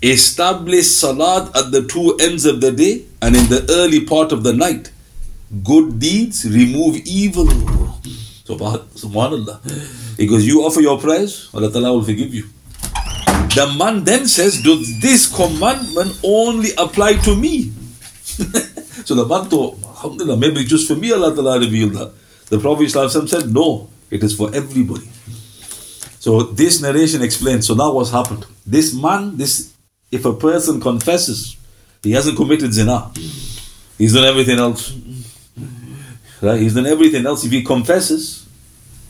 establish 0.01 0.87
salat 0.87 1.55
at 1.55 1.71
the 1.71 1.83
two 1.85 2.17
ends 2.19 2.45
of 2.45 2.59
the 2.59 2.71
day 2.71 3.05
and 3.21 3.35
in 3.35 3.45
the 3.49 3.65
early 3.69 4.01
part 4.05 4.31
of 4.31 4.43
the 4.43 4.51
night. 4.53 4.91
Good 5.63 5.99
deeds 5.99 6.43
remove 6.49 6.97
evil. 7.05 7.45
Subhanallah. 8.49 9.61
Goes, 10.27 10.45
You 10.45 10.63
offer 10.65 10.81
your 10.81 10.99
prayers, 10.99 11.49
Allah 11.53 11.71
Ta'ala 11.71 11.93
will 11.93 12.03
forgive 12.03 12.33
you. 12.33 12.49
The 13.53 13.73
man 13.77 14.03
then 14.03 14.27
says, 14.27 14.61
Does 14.63 14.99
this 14.99 15.29
commandment 15.33 16.19
only 16.23 16.69
apply 16.79 17.13
to 17.29 17.35
me? 17.35 17.71
so 19.05 19.13
the 19.13 19.25
man 19.25 19.45
thought, 19.49 19.77
Alhamdulillah, 19.83 20.37
maybe 20.37 20.63
just 20.65 20.87
for 20.87 20.95
me 20.95 21.11
Allah 21.13 21.33
Ta'ala 21.33 21.59
revealed 21.59 21.93
that. 21.93 22.11
The 22.49 22.57
Prophet 22.59 22.89
said, 22.89 23.53
No, 23.53 23.89
it 24.09 24.23
is 24.23 24.35
for 24.35 24.49
everybody. 24.53 25.09
So 26.25 26.41
this 26.41 26.81
narration 26.81 27.21
explains. 27.21 27.67
So 27.67 27.75
now 27.75 27.93
what's 27.93 28.09
happened? 28.09 28.47
This 28.65 28.95
man, 28.95 29.37
this 29.37 29.75
if 30.11 30.25
a 30.25 30.33
person 30.33 30.81
confesses, 30.81 31.55
he 32.01 32.13
hasn't 32.13 32.35
committed 32.35 32.73
zina. 32.73 33.11
He's 33.99 34.15
done 34.15 34.25
everything 34.25 34.57
else. 34.57 34.91
Right? 36.41 36.59
He's 36.59 36.73
done 36.73 36.87
everything 36.87 37.27
else. 37.27 37.45
If 37.45 37.51
he 37.51 37.61
confesses, 37.61 38.47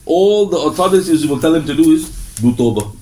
all 0.05 0.47
the 0.47 0.57
authorities 0.57 1.25
will 1.25 1.39
tell 1.39 1.55
him 1.55 1.65
to 1.65 1.73
do 1.73 1.91
is 1.93 2.09
do 2.41 2.51
tawbah. 2.51 2.93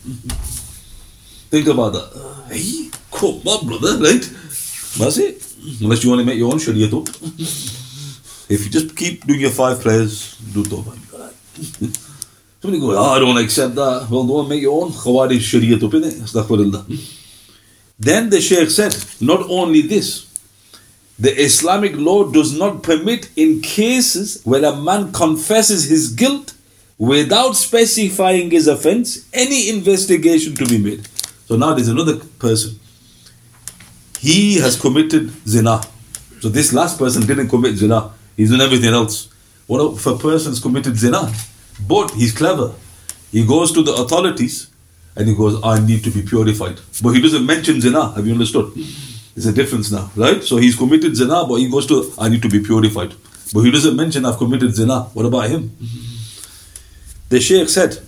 Think 1.50 1.66
about 1.70 1.94
that. 1.94 2.08
Hey, 2.52 2.92
come 3.12 3.42
on, 3.48 3.66
brother, 3.66 3.98
right? 3.98 4.30
That's 5.00 5.18
it. 5.18 5.42
Unless 5.82 6.04
you 6.04 6.12
want 6.12 6.20
to 6.20 6.26
make 6.26 6.38
your 6.38 6.52
own 6.54 6.60
sharia. 6.60 6.86
If 6.86 8.60
you 8.64 8.70
just 8.70 8.96
keep 8.96 9.26
doing 9.26 9.42
your 9.42 9.50
five 9.50 9.82
prayers, 9.82 10.38
do 10.54 10.64
tawbah. 10.64 11.00
Somebody 12.64 12.80
go, 12.80 12.98
oh, 12.98 13.16
I 13.16 13.20
don't 13.20 13.38
accept 13.44 13.76
that. 13.76 14.08
Well, 14.10 14.24
go 14.24 14.40
and 14.40 14.48
make 14.48 14.62
your 14.62 14.86
own 14.86 14.92
Khawarij 14.92 15.42
sharia 15.42 15.76
up. 15.76 16.88
Then 18.00 18.30
the 18.30 18.40
Shaykh 18.40 18.70
said, 18.70 18.96
not 19.20 19.50
only 19.50 19.82
this, 19.82 20.34
the 21.20 21.38
Islamic 21.42 21.92
law 21.98 22.32
does 22.32 22.58
not 22.58 22.82
permit 22.82 23.30
in 23.36 23.60
cases 23.60 24.42
where 24.46 24.64
a 24.64 24.78
man 24.78 25.12
confesses 25.12 25.90
his 25.90 26.14
guilt 26.14 26.54
without 26.98 27.58
specifying 27.58 28.50
his 28.50 28.68
offense 28.70 29.28
any 29.34 29.68
investigation 29.68 30.56
to 30.56 30.66
be 30.66 30.78
made. 30.78 31.06
So 31.48 31.58
now 31.58 31.74
there's 31.74 31.90
another 31.90 32.16
person. 32.40 32.80
He 34.20 34.60
has 34.60 34.80
committed 34.80 35.34
zina. 35.46 35.82
So 36.40 36.48
this 36.48 36.72
last 36.72 36.98
person 36.98 37.28
didn't 37.28 37.50
commit 37.50 37.76
zina. 37.76 38.14
He's 38.38 38.52
done 38.52 38.62
everything 38.62 38.94
else. 38.94 39.28
What 39.68 39.96
if 39.96 40.06
a 40.06 40.16
person's 40.16 40.62
committed 40.62 40.96
zina? 40.96 41.30
But 41.87 42.11
he's 42.13 42.33
clever. 42.33 42.75
He 43.31 43.47
goes 43.47 43.73
to 43.73 43.83
the 43.83 43.93
authorities 43.95 44.69
and 45.17 45.29
he 45.29 45.35
goes, 45.35 45.61
I 45.63 45.85
need 45.85 46.05
to 46.05 46.11
be 46.11 46.23
purified. 46.23 46.81
But 47.03 47.11
he 47.11 47.21
doesn't 47.21 47.45
mention 47.45 47.81
zina. 47.81 48.13
Have 48.13 48.27
you 48.27 48.33
understood? 48.33 48.73
There's 49.35 49.47
a 49.47 49.53
difference 49.53 49.91
now, 49.91 50.11
right? 50.17 50.43
So 50.43 50.57
he's 50.57 50.77
committed 50.77 51.15
zina, 51.17 51.45
but 51.47 51.57
he 51.57 51.69
goes 51.71 51.87
to, 51.87 52.13
I 52.19 52.29
need 52.29 52.43
to 52.43 52.49
be 52.49 52.61
purified. 52.61 53.15
But 53.53 53.61
he 53.63 53.71
doesn't 53.71 53.97
mention, 53.97 54.25
I've 54.25 54.37
committed 54.37 54.75
zina. 54.75 55.03
What 55.15 55.27
about 55.27 55.49
him? 55.49 55.77
The 57.29 57.41
Shaykh 57.41 57.69
said, 57.69 57.99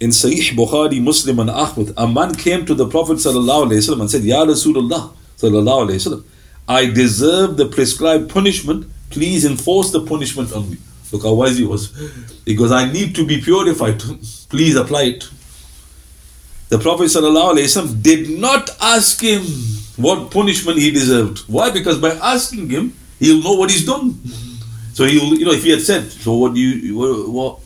in 0.00 0.10
Sahih 0.10 0.50
Bukhari, 0.54 1.02
Muslim, 1.02 1.40
and 1.40 1.50
Ahmad, 1.50 1.92
a 1.96 2.06
man 2.06 2.34
came 2.34 2.64
to 2.66 2.74
the 2.74 2.86
Prophet 2.86 3.16
ﷺ 3.16 4.00
and 4.00 4.10
said, 4.10 4.22
Ya 4.22 4.44
Rasulullah, 4.44 5.12
وسلم, 5.38 6.24
I 6.68 6.86
deserve 6.86 7.56
the 7.56 7.66
prescribed 7.66 8.30
punishment. 8.30 8.86
Please 9.10 9.44
enforce 9.44 9.90
the 9.90 10.04
punishment 10.04 10.52
on 10.52 10.70
me. 10.70 10.76
Look 11.13 11.23
how 11.23 11.33
wise 11.35 11.59
he 11.59 11.65
was. 11.65 11.89
Goes, 12.57 12.71
I 12.71 12.91
need 12.91 13.15
to 13.15 13.25
be 13.25 13.39
purified. 13.39 13.99
Please 14.49 14.75
apply 14.75 15.03
it. 15.03 15.29
The 16.69 16.79
Prophet 16.79 17.03
ﷺ 17.03 18.01
did 18.01 18.31
not 18.39 18.71
ask 18.81 19.21
him 19.21 19.43
what 19.95 20.31
punishment 20.31 20.79
he 20.79 20.89
deserved. 20.89 21.39
Why? 21.47 21.69
Because 21.69 21.99
by 21.99 22.15
asking 22.15 22.67
him, 22.69 22.95
he'll 23.19 23.43
know 23.43 23.53
what 23.53 23.69
he's 23.69 23.85
done. 23.85 24.15
So 24.93 25.05
he'll, 25.05 25.35
you 25.37 25.45
know, 25.45 25.51
if 25.51 25.63
he 25.63 25.69
had 25.69 25.81
said, 25.81 26.11
so 26.11 26.33
what 26.33 26.55
do 26.55 26.59
you, 26.59 26.97
what, 27.31 27.59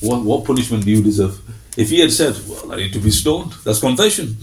what, 0.00 0.24
what 0.24 0.44
punishment 0.44 0.84
do 0.84 0.90
you 0.90 1.00
deserve? 1.02 1.40
If 1.76 1.90
he 1.90 2.00
had 2.00 2.10
said, 2.10 2.34
well, 2.48 2.72
I 2.72 2.76
need 2.76 2.92
to 2.94 2.98
be 2.98 3.12
stoned, 3.12 3.52
that's 3.64 3.78
confession. 3.78 4.36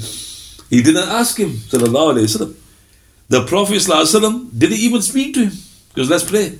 He 0.69 0.81
didn't 0.81 1.09
ask 1.09 1.37
him, 1.37 1.49
sallallahu 1.49 2.17
wasallam. 2.23 2.55
The 3.27 3.45
Prophet 3.45 3.75
ﷺ 3.75 4.57
didn't 4.57 4.77
even 4.79 5.01
speak 5.01 5.33
to 5.33 5.45
him. 5.47 5.51
Because 5.93 6.09
let's 6.09 6.23
pray. 6.23 6.57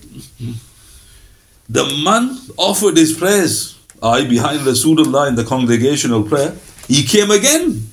The 1.70 1.86
man 2.04 2.36
offered 2.58 2.98
his 2.98 3.14
prayers. 3.14 3.78
I 4.02 4.26
behind 4.26 4.62
Rasulullah 4.62 5.28
in 5.28 5.36
the 5.36 5.44
congregational 5.44 6.24
prayer. 6.24 6.56
He 6.88 7.04
came 7.04 7.30
again. 7.30 7.88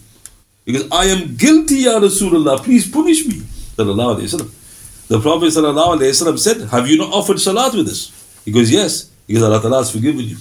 Because 0.65 0.89
I 0.91 1.05
am 1.07 1.37
guilty, 1.37 1.81
Ya 1.87 1.99
Rasulullah. 2.01 2.59
Please 2.63 2.91
punish 2.91 3.27
me. 3.27 3.43
The 3.77 5.21
Prophet 5.21 5.51
said, 5.53 6.69
Have 6.71 6.89
you 6.89 6.97
not 6.99 7.13
offered 7.13 7.39
salat 7.41 7.75
with 7.75 7.89
us? 7.89 8.11
He 8.45 8.51
goes, 8.51 8.71
Yes. 8.71 9.11
Because 9.27 9.43
Allah 9.43 9.61
Ta'ala 9.61 9.79
has 9.79 9.91
forgiven 9.91 10.21
you. 10.21 10.37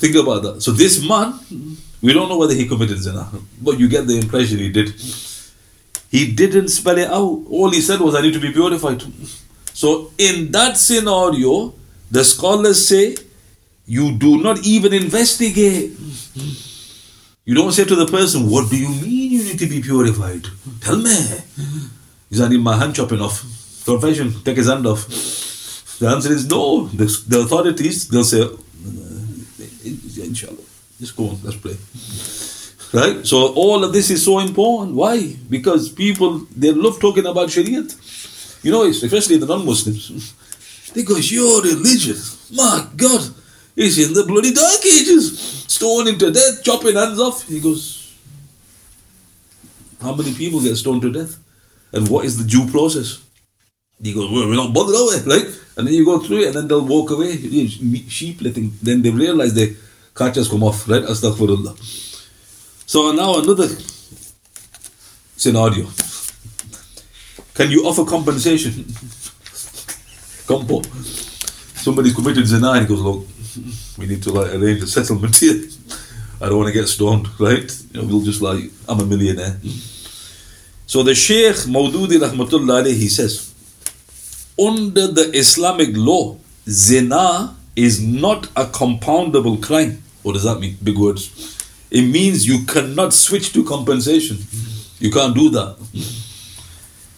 Think 0.00 0.16
about 0.16 0.42
that. 0.42 0.62
So 0.62 0.72
this 0.72 1.06
man, 1.06 1.38
we 2.02 2.12
don't 2.12 2.28
know 2.28 2.36
whether 2.36 2.54
he 2.54 2.66
committed 2.66 2.98
zina, 2.98 3.28
but 3.62 3.78
you 3.78 3.88
get 3.88 4.06
the 4.06 4.18
impression 4.18 4.58
he 4.58 4.70
did. 4.70 4.92
He 6.10 6.32
didn't 6.32 6.68
spell 6.68 6.98
it 6.98 7.08
out. 7.08 7.44
All 7.48 7.70
he 7.70 7.80
said 7.80 8.00
was, 8.00 8.14
I 8.14 8.20
need 8.20 8.34
to 8.34 8.40
be 8.40 8.52
purified. 8.52 9.02
So 9.74 10.12
in 10.16 10.52
that 10.52 10.78
scenario, 10.78 11.74
the 12.10 12.24
scholars 12.24 12.88
say, 12.88 13.16
you 13.86 14.16
do 14.16 14.42
not 14.42 14.64
even 14.64 14.94
investigate. 14.94 15.92
You 17.44 17.54
don't 17.54 17.72
say 17.72 17.84
to 17.84 17.94
the 17.96 18.06
person, 18.06 18.48
What 18.48 18.70
do 18.70 18.76
you 18.78 18.88
mean 18.88 19.32
you 19.32 19.44
need 19.44 19.58
to 19.58 19.66
be 19.66 19.82
purified? 19.82 20.46
Tell 20.80 20.96
me. 20.96 21.10
Is 22.30 22.40
I 22.40 22.48
need 22.48 22.60
my 22.60 22.76
hand 22.76 22.94
chopping 22.94 23.20
off. 23.20 23.42
Confession, 23.84 24.32
take 24.44 24.56
his 24.56 24.68
hand 24.68 24.86
off. 24.86 25.06
The 25.98 26.08
answer 26.08 26.32
is 26.32 26.48
no. 26.48 26.86
The, 26.86 27.04
the 27.28 27.40
authorities, 27.40 28.08
they'll 28.08 28.24
say, 28.24 28.42
uh, 28.42 28.56
Inshallah, 30.24 30.56
just 30.98 31.14
go 31.16 31.28
on, 31.30 31.38
let's 31.42 31.56
play. 31.56 31.76
Right? 32.94 33.26
So 33.26 33.52
all 33.54 33.84
of 33.84 33.92
this 33.92 34.08
is 34.08 34.24
so 34.24 34.38
important. 34.38 34.94
Why? 34.94 35.36
Because 35.50 35.90
people, 35.90 36.46
they 36.56 36.70
love 36.72 37.00
talking 37.00 37.26
about 37.26 37.48
Shariat. 37.48 37.92
You 38.64 38.72
know, 38.72 38.84
especially 38.84 39.36
the 39.36 39.46
non-Muslims. 39.46 40.34
They 40.94 41.02
go, 41.02 41.16
your 41.16 41.60
religion, 41.60 42.16
my 42.52 42.86
God, 42.96 43.34
is 43.74 43.98
in 43.98 44.14
the 44.14 44.22
bloody 44.22 44.52
dark 44.52 44.80
ages. 44.86 45.64
Stoning 45.66 46.18
to 46.20 46.30
death, 46.30 46.62
chopping 46.62 46.94
hands 46.94 47.18
off. 47.18 47.48
He 47.48 47.58
goes, 47.58 48.14
how 50.00 50.14
many 50.14 50.32
people 50.34 50.60
get 50.60 50.76
stoned 50.76 51.02
to 51.02 51.10
death? 51.10 51.36
And 51.92 52.08
what 52.08 52.24
is 52.24 52.38
the 52.38 52.44
due 52.44 52.70
process? 52.70 53.20
He 54.00 54.12
goes, 54.14 54.30
well, 54.30 54.46
we're 54.48 54.54
not 54.54 54.72
bothered, 54.72 54.94
are 54.94 55.26
we? 55.26 55.54
And 55.76 55.88
then 55.88 55.94
you 55.94 56.04
go 56.04 56.20
through 56.20 56.42
it 56.42 56.46
and 56.48 56.54
then 56.54 56.68
they'll 56.68 56.86
walk 56.86 57.10
away. 57.10 57.36
Sheep 57.36 58.40
letting. 58.40 58.72
Then 58.80 59.02
they 59.02 59.10
realize 59.10 59.54
they 59.54 59.74
can't 60.14 60.32
just 60.32 60.50
come 60.52 60.62
off, 60.62 60.88
right? 60.88 61.02
Astaghfirullah. 61.02 61.74
So 62.86 63.10
now 63.10 63.40
another 63.40 63.66
scenario. 65.36 65.88
Can 67.54 67.70
you 67.70 67.86
offer 67.86 68.04
compensation? 68.04 68.84
Compo. 70.46 70.82
Somebody's 70.82 72.14
committed 72.14 72.46
zina 72.46 72.72
and 72.72 72.80
he 72.82 72.86
goes, 72.86 73.00
look, 73.00 73.26
we 73.98 74.06
need 74.06 74.22
to 74.24 74.32
like 74.32 74.52
arrange 74.54 74.82
a 74.82 74.86
settlement 74.86 75.36
here. 75.36 75.62
I 76.40 76.48
don't 76.48 76.58
want 76.58 76.66
to 76.66 76.72
get 76.72 76.88
stoned, 76.88 77.28
right? 77.38 77.70
You 77.92 78.02
know, 78.02 78.08
we'll 78.08 78.22
just 78.22 78.42
like, 78.42 78.70
I'm 78.88 79.00
a 79.00 79.06
millionaire. 79.06 79.56
So 80.86 81.02
the 81.02 81.14
Sheikh 81.14 81.56
Maududi 81.66 82.18
Rahmatullah 82.18 82.86
he 82.86 83.08
says, 83.08 83.54
under 84.58 85.06
the 85.06 85.30
Islamic 85.32 85.90
law, 85.92 86.36
zina 86.68 87.56
is 87.76 88.00
not 88.00 88.46
a 88.56 88.64
compoundable 88.64 89.62
crime. 89.62 90.02
What 90.22 90.32
does 90.32 90.44
that 90.44 90.58
mean? 90.58 90.76
Big 90.82 90.98
words. 90.98 91.30
It 91.90 92.02
means 92.02 92.46
you 92.46 92.64
cannot 92.64 93.12
switch 93.12 93.52
to 93.52 93.64
compensation. 93.64 94.38
You 94.98 95.10
can't 95.10 95.34
do 95.34 95.50
that. 95.50 95.76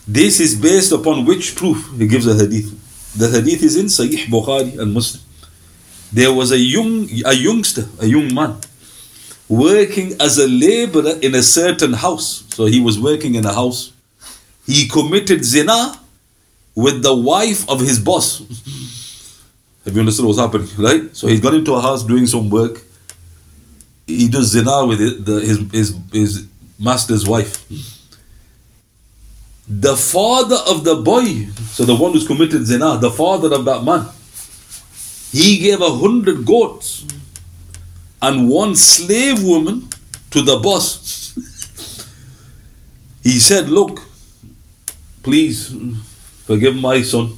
This 0.07 0.39
is 0.39 0.55
based 0.55 0.93
upon 0.93 1.25
which 1.25 1.57
proof? 1.57 1.91
He 1.99 2.07
gives 2.07 2.27
a 2.27 2.35
hadith. 2.35 2.71
The 3.19 3.29
hadith 3.29 3.63
is 3.63 3.77
in 3.77 3.87
Sahih 3.87 4.27
Bukhari 4.27 4.79
and 4.79 4.93
Muslim. 4.93 5.23
There 6.13 6.33
was 6.33 6.53
a 6.53 6.59
young 6.59 7.09
a 7.25 7.35
youngster, 7.35 7.87
a 8.01 8.07
young 8.07 8.33
man, 8.33 8.57
working 9.49 10.13
as 10.21 10.39
a 10.39 10.47
laborer 10.47 11.19
in 11.21 11.35
a 11.35 11.43
certain 11.43 11.93
house. 11.93 12.45
So 12.51 12.67
he 12.67 12.81
was 12.81 13.01
working 13.01 13.35
in 13.35 13.45
a 13.45 13.53
house. 13.53 13.93
He 14.67 14.87
committed 14.87 15.45
zina 15.45 15.99
with 16.75 17.03
the 17.03 17.15
wife 17.15 17.69
of 17.69 17.81
his 17.81 17.99
boss. 17.99 18.43
Have 19.85 19.95
you 19.95 20.01
understood 20.01 20.27
what's 20.27 20.39
happening? 20.39 20.69
Right? 20.79 21.17
So 21.17 21.27
he's 21.27 21.41
got 21.41 21.55
into 21.55 21.75
a 21.75 21.81
house 21.81 22.05
doing 22.05 22.27
some 22.27 22.51
work. 22.51 22.83
He 24.07 24.29
does 24.29 24.53
zina 24.53 24.87
with 24.87 25.01
it, 25.01 25.25
the, 25.25 25.41
his, 25.41 25.59
his, 25.73 25.99
his 26.13 26.47
master's 26.79 27.27
wife. 27.27 27.65
The 29.69 29.97
father 29.97 30.57
of 30.69 30.85
the 30.85 30.95
boy, 30.97 31.47
so 31.73 31.85
the 31.85 31.97
one 31.97 32.13
who's 32.13 32.27
committed 32.27 32.65
zina, 32.67 32.99
the 32.99 33.11
father 33.11 33.53
of 33.53 33.65
that 33.65 33.83
man, 33.83 34.09
he 35.33 35.59
gave 35.59 35.81
a 35.81 35.91
hundred 35.91 36.47
goats 36.47 37.05
and 38.23 38.49
one 38.49 38.77
slave 38.77 39.43
woman 39.43 39.89
to 40.31 40.43
the 40.43 40.59
boss. 40.59 41.35
he 43.23 43.39
said, 43.41 43.69
Look, 43.69 44.01
please 45.23 45.75
forgive 46.45 46.77
my 46.77 47.03
son. 47.03 47.37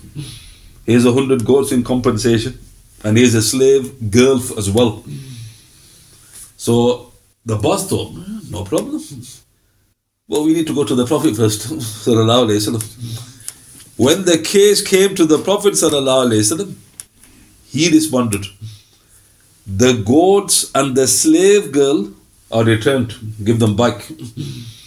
Here's 0.84 1.06
a 1.06 1.12
hundred 1.12 1.44
goats 1.44 1.72
in 1.72 1.82
compensation, 1.82 2.58
and 3.04 3.16
here's 3.16 3.34
a 3.34 3.42
slave 3.42 4.10
girl 4.10 4.36
as 4.58 4.70
well. 4.70 5.02
So 6.56 7.12
the 7.44 7.56
boss 7.56 7.88
thought, 7.88 8.12
no 8.50 8.64
problem. 8.64 9.02
Well, 10.28 10.44
we 10.44 10.52
need 10.52 10.66
to 10.66 10.74
go 10.74 10.84
to 10.84 10.94
the 10.94 11.06
Prophet 11.06 11.36
first. 11.36 11.68
when 13.96 14.24
the 14.26 14.38
case 14.44 14.82
came 14.82 15.14
to 15.14 15.24
the 15.24 15.38
Prophet, 15.38 15.74
he 17.70 17.90
responded, 17.90 18.44
The 19.66 20.02
goats 20.04 20.70
and 20.74 20.94
the 20.94 21.06
slave 21.08 21.72
girl 21.72 22.12
are 22.52 22.62
returned. 22.62 23.14
Give 23.42 23.58
them 23.58 23.74
back. 23.74 24.06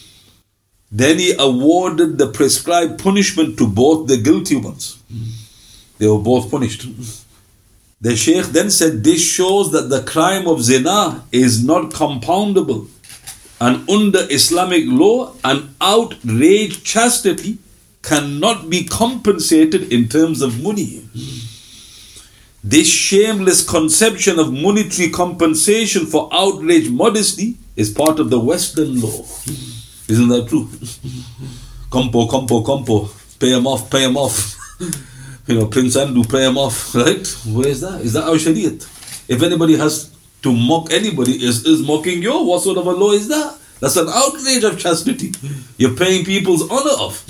then 0.92 1.18
he 1.18 1.34
awarded 1.40 2.20
the 2.20 2.28
prescribed 2.28 3.02
punishment 3.02 3.58
to 3.58 3.68
both 3.68 4.08
the 4.08 4.18
guilty 4.18 4.58
ones. 4.58 5.02
They 5.98 6.06
were 6.08 6.20
both 6.20 6.52
punished. 6.52 6.86
The 8.00 8.16
Sheikh 8.16 8.46
then 8.46 8.70
said, 8.70 9.04
This 9.04 9.28
shows 9.28 9.72
that 9.72 9.90
the 9.90 10.04
crime 10.04 10.48
of 10.48 10.62
zina 10.62 11.24
is 11.32 11.64
not 11.64 11.92
compoundable 11.92 12.88
and 13.62 13.88
under 13.88 14.26
Islamic 14.32 14.86
law, 14.88 15.34
an 15.44 15.76
outraged 15.80 16.84
chastity 16.84 17.60
cannot 18.02 18.72
be 18.72 18.86
compensated 18.86 19.94
in 19.94 20.10
terms 20.10 20.42
of 20.42 20.64
money. 20.64 21.08
This 22.64 22.90
shameless 22.90 23.68
conception 23.68 24.40
of 24.40 24.52
monetary 24.52 25.12
compensation 25.12 26.08
for 26.08 26.28
outraged 26.34 26.92
modesty 26.92 27.58
is 27.76 27.92
part 27.92 28.20
of 28.20 28.32
the 28.32 28.40
Western 28.40 29.00
law. 29.00 29.22
Isn't 30.10 30.30
that 30.30 30.48
true? 30.50 30.68
Compo, 31.92 32.28
compo, 32.28 32.64
compo. 32.64 33.10
Pay 33.40 33.56
him 33.56 33.68
off, 33.68 33.92
pay 33.92 34.06
him 34.06 34.18
off. 34.18 34.58
you 35.46 35.60
know, 35.60 35.68
Prince 35.68 35.96
Andrew, 35.98 36.24
pay 36.24 36.48
him 36.48 36.58
off, 36.58 36.96
right? 36.96 37.28
Where 37.46 37.68
is 37.68 37.82
that? 37.82 38.02
Is 38.02 38.14
that 38.14 38.24
our 38.24 38.36
Shariat? 38.36 38.82
If 39.30 39.44
anybody 39.44 39.78
has 39.78 40.12
to 40.44 40.54
mock 40.54 40.92
anybody 40.92 41.34
is, 41.44 41.66
is 41.66 41.82
mocking 41.86 42.22
you. 42.22 42.44
What 42.44 42.62
sort 42.62 42.78
of 42.78 42.88
a 42.88 42.92
law 42.92 43.12
is 43.12 43.28
that? 43.28 43.58
That's 43.80 43.98
an 43.98 44.08
outrage 44.10 44.64
of 44.64 44.80
chastity. 44.80 45.32
You're 45.78 45.96
paying 45.96 46.24
people's 46.24 46.70
honor 46.70 46.98
off. 47.06 47.26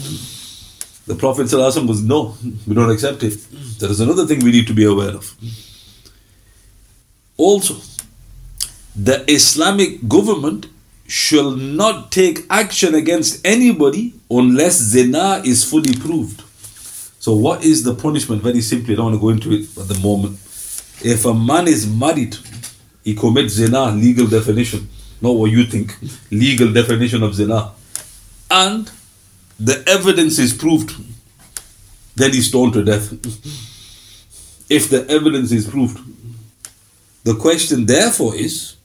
The 1.08 1.16
Prophet 1.16 1.52
was 1.52 2.04
no, 2.04 2.38
we 2.68 2.76
don't 2.76 2.92
accept 2.92 3.24
it. 3.24 3.38
There 3.80 3.90
is 3.90 4.00
another 4.00 4.26
thing 4.28 4.44
we 4.44 4.52
need 4.52 4.68
to 4.68 4.74
be 4.74 4.86
aware 4.86 5.10
of. 5.10 5.36
Also, 7.38 7.76
the 8.96 9.24
Islamic 9.30 10.08
government 10.08 10.68
shall 11.08 11.52
not 11.52 12.12
take 12.12 12.46
action 12.50 12.94
against 12.96 13.46
anybody 13.46 14.14
unless 14.30 14.78
zina 14.78 15.42
is 15.44 15.64
fully 15.70 15.94
proved. 15.94 16.42
So, 17.20 17.34
what 17.34 17.64
is 17.64 17.84
the 17.84 17.96
punishment? 17.96 18.42
Very 18.42 18.62
simply, 18.62 18.94
I 18.94 18.98
don't 18.98 19.06
want 19.06 19.16
to 19.16 19.22
go 19.22 19.30
into 19.30 19.52
it 19.52 19.78
at 19.78 19.88
the 19.88 20.00
moment. 20.00 20.36
If 21.04 21.26
a 21.26 21.34
man 21.34 21.68
is 21.68 21.88
married 21.88 22.38
he 23.04 23.16
commits 23.16 23.54
zina, 23.54 23.92
legal 23.92 24.28
definition, 24.28 24.88
not 25.22 25.32
what 25.32 25.52
you 25.52 25.64
think, 25.66 25.96
legal 26.32 26.72
definition 26.72 27.24
of 27.24 27.34
zina. 27.36 27.72
And 28.50 28.92
the 29.60 29.84
evidence 29.88 30.40
is 30.40 30.54
proved, 30.54 30.92
then 32.16 32.32
he's 32.34 32.48
stoned 32.48 32.74
to 32.74 32.84
death. 32.84 33.12
if 34.70 34.90
the 34.90 35.06
evidence 35.10 35.52
is 35.52 35.68
proved. 35.68 36.00
The 37.24 37.36
question 37.36 37.86
therefore 37.86 38.36
is, 38.36 38.76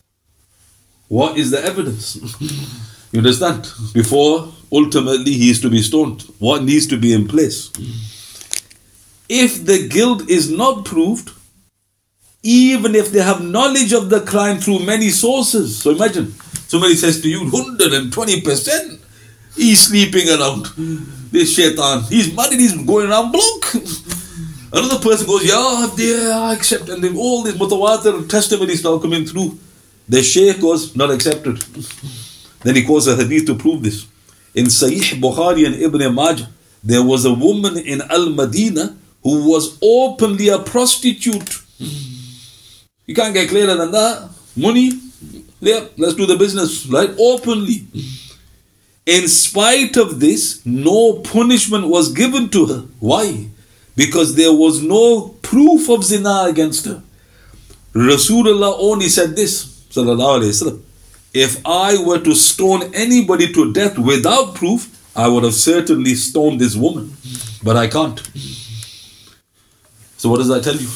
what 1.09 1.39
is 1.39 1.51
the 1.51 1.65
evidence? 1.65 2.19
You 3.13 3.21
understand? 3.21 3.71
Before 3.95 4.53
ultimately 4.71 5.33
he 5.33 5.49
is 5.49 5.61
to 5.63 5.71
be 5.71 5.81
stoned. 5.81 6.23
What 6.39 6.65
needs 6.65 6.87
to 6.89 6.99
be 6.99 7.15
in 7.15 7.27
place? 7.29 7.71
If 9.29 9.65
the 9.65 9.89
guilt 9.89 10.29
is 10.29 10.51
not 10.51 10.85
proved, 10.85 11.31
even 12.47 12.95
if 12.95 13.11
they 13.11 13.21
have 13.21 13.43
knowledge 13.43 13.93
of 13.93 14.09
the 14.09 14.21
crime 14.21 14.59
through 14.59 14.79
many 14.81 15.11
sources. 15.11 15.79
So 15.79 15.91
imagine 15.91 16.33
somebody 16.69 16.95
says 16.95 17.21
to 17.23 17.29
you, 17.29 17.41
120%, 17.41 19.01
he's 19.57 19.81
sleeping 19.81 20.29
around. 20.29 20.67
This 21.33 21.55
shaitan, 21.55 22.05
he's 22.05 22.35
married, 22.35 22.61
he's 22.61 22.77
going 22.85 23.11
around 23.11 23.33
block. 23.33 23.75
Another 24.73 24.99
person 25.01 25.27
goes, 25.27 25.45
Yeah, 25.45 25.91
yeah, 25.97 26.39
I 26.39 26.55
accept. 26.55 26.89
And 26.89 27.03
then 27.03 27.17
all 27.17 27.43
these 27.43 27.55
mutawatir 27.55 28.29
testimonies 28.29 28.85
now 28.85 28.99
coming 28.99 29.25
through. 29.27 29.59
The 30.09 30.23
shaykh 30.23 30.61
goes, 30.61 30.95
Not 30.95 31.11
accepted. 31.11 31.59
Then 32.63 32.77
he 32.77 32.85
quotes 32.85 33.07
a 33.09 33.17
hadith 33.17 33.47
to 33.47 33.55
prove 33.57 33.83
this. 33.83 34.07
In 34.55 34.67
Sahih 34.67 35.21
Bukhari 35.21 35.67
and 35.67 35.75
Ibn 35.75 36.15
Majah, 36.15 36.49
there 36.83 37.03
was 37.03 37.25
a 37.25 37.33
woman 37.33 37.77
in 37.77 38.03
Al 38.03 38.31
Madinah 38.31 38.97
who 39.23 39.51
was 39.51 39.79
openly 39.83 40.49
a 40.49 40.59
prostitute. 40.59 41.63
You 43.07 43.15
can't 43.15 43.35
get 43.35 43.49
clearer 43.49 43.75
than 43.75 43.93
that. 43.93 44.31
Money, 44.57 44.93
yeah, 45.61 45.87
let's 45.97 46.15
do 46.15 46.27
the 46.27 46.37
business, 46.37 46.87
right? 46.87 47.11
Openly. 47.19 47.87
In 49.07 49.29
spite 49.29 49.97
of 49.97 50.19
this, 50.19 50.65
no 50.67 51.15
punishment 51.21 51.87
was 51.87 52.13
given 52.13 52.49
to 52.51 52.67
her. 52.67 52.85
Why? 52.99 53.47
Because 53.95 54.35
there 54.35 54.53
was 54.53 54.83
no 54.83 55.29
proof 55.43 55.89
of 55.89 56.05
zina 56.05 56.47
against 56.49 56.87
her. 56.87 57.03
Rasulullah 57.95 58.77
only 58.79 59.09
said 59.09 59.37
this, 59.37 59.87
sallallahu 59.91 60.43
alayhi. 60.43 60.83
If 61.33 61.65
I 61.65 61.97
were 62.03 62.19
to 62.19 62.35
stone 62.35 62.93
anybody 62.95 63.53
to 63.53 63.73
death 63.73 63.97
without 63.99 64.55
proof, 64.55 64.93
I 65.15 65.29
would 65.29 65.45
have 65.45 65.55
certainly 65.55 66.15
stoned 66.15 66.61
this 66.61 66.75
woman. 66.75 67.17
But 67.63 67.77
I 67.77 67.87
can't. 67.87 68.21
So 70.19 70.29
what 70.29 70.39
does 70.39 70.49
that 70.49 70.65
tell 70.65 70.77
you? 70.77 70.89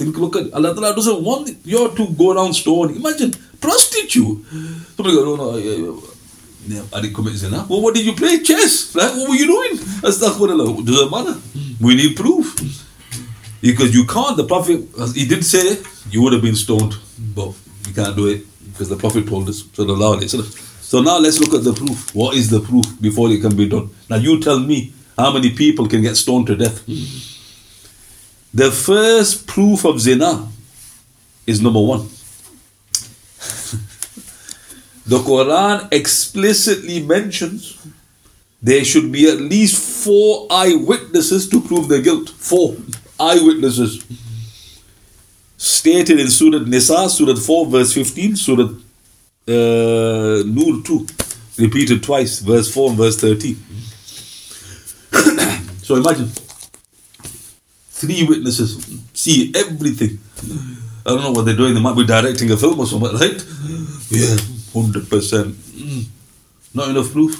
Think, 0.00 0.16
look 0.16 0.34
at 0.36 0.50
Allah 0.54 0.72
Ta'ala 0.74 0.94
doesn't 0.96 1.22
want 1.22 1.50
you 1.62 1.92
to 1.94 2.06
go 2.16 2.32
around 2.32 2.54
stone. 2.54 2.96
Imagine 2.96 3.32
prostitute. 3.60 4.40
Somebody 4.96 5.14
go, 5.14 5.24
no, 5.28 5.36
no, 5.36 5.56
yeah, 5.58 5.76
yeah. 6.66 6.82
I 6.90 7.02
didn't 7.02 7.14
commit 7.14 7.34
zina. 7.34 7.66
Well, 7.68 7.82
what 7.82 7.94
did 7.94 8.06
you 8.06 8.14
play? 8.14 8.42
Chess. 8.42 8.94
Right? 8.96 9.12
What 9.14 9.28
were 9.28 9.34
you 9.34 9.46
doing? 9.46 9.76
Astaghfirullah. 10.00 10.86
Doesn't 10.86 11.10
matter. 11.10 11.36
We 11.82 11.96
need 11.96 12.16
proof. 12.16 12.46
Because 13.60 13.94
you 13.94 14.06
can't, 14.06 14.38
the 14.38 14.46
Prophet, 14.46 14.88
he 15.14 15.26
did 15.26 15.44
say 15.44 15.76
you 16.10 16.22
would 16.22 16.32
have 16.32 16.40
been 16.40 16.56
stoned, 16.56 16.94
but 17.36 17.52
you 17.86 17.92
can't 17.92 18.16
do 18.16 18.26
it 18.28 18.46
because 18.72 18.88
the 18.88 18.96
Prophet 18.96 19.28
told 19.28 19.50
us. 19.50 19.64
So 20.80 21.02
now 21.02 21.18
let's 21.18 21.38
look 21.40 21.52
at 21.52 21.64
the 21.64 21.74
proof. 21.74 22.14
What 22.14 22.36
is 22.36 22.48
the 22.48 22.60
proof 22.60 22.86
before 23.02 23.28
it 23.30 23.42
can 23.42 23.54
be 23.54 23.68
done? 23.68 23.90
Now 24.08 24.16
you 24.16 24.40
tell 24.40 24.58
me 24.58 24.94
how 25.18 25.30
many 25.30 25.50
people 25.50 25.86
can 25.88 26.00
get 26.00 26.16
stoned 26.16 26.46
to 26.46 26.56
death. 26.56 26.88
The 28.52 28.70
first 28.70 29.46
proof 29.46 29.84
of 29.84 30.00
zina 30.00 30.48
is 31.46 31.60
number 31.60 31.80
one. 31.80 32.08
the 35.06 35.18
Quran 35.18 35.88
explicitly 35.92 37.02
mentions 37.02 37.78
there 38.62 38.84
should 38.84 39.10
be 39.10 39.28
at 39.28 39.40
least 39.40 40.04
four 40.04 40.46
eyewitnesses 40.50 41.48
to 41.48 41.60
prove 41.60 41.88
their 41.88 42.02
guilt. 42.02 42.28
Four 42.30 42.76
eyewitnesses. 43.18 44.04
Stated 45.56 46.20
in 46.20 46.28
Surah 46.28 46.64
Nisa, 46.64 47.08
Surah 47.08 47.36
4, 47.36 47.66
verse 47.66 47.92
15, 47.92 48.36
Surah 48.36 48.64
uh, 49.48 50.42
Nur 50.46 50.82
2, 50.82 51.06
repeated 51.58 52.02
twice, 52.02 52.40
verse 52.40 52.72
4 52.72 52.90
and 52.90 52.98
verse 52.98 53.20
13. 53.20 53.56
so 55.82 55.96
imagine 55.96 56.30
three 58.00 58.24
witnesses 58.24 58.70
see 59.12 59.52
everything. 59.54 60.18
I 61.04 61.10
don't 61.10 61.22
know 61.22 61.32
what 61.32 61.44
they're 61.44 61.56
doing, 61.56 61.74
they 61.74 61.80
might 61.80 61.96
be 61.96 62.06
directing 62.06 62.50
a 62.50 62.56
film 62.56 62.80
or 62.80 62.86
something, 62.86 63.12
right? 63.12 63.40
Yeah, 64.10 64.36
100%. 64.72 65.52
Mm. 65.52 66.04
Not 66.74 66.88
enough 66.90 67.12
proof. 67.12 67.32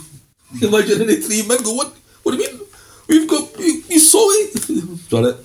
Imagine 0.63 1.03
any 1.03 1.17
three 1.17 1.47
men 1.47 1.63
go, 1.63 1.73
what, 1.75 1.93
what 2.23 2.33
do 2.37 2.43
you 2.43 2.49
mean? 2.53 2.61
We've 3.09 3.29
got, 3.29 3.57
we, 3.59 3.83
we 3.89 3.99
saw 3.99 4.25
it. 4.31 5.11
Got 5.11 5.25
it. 5.25 5.37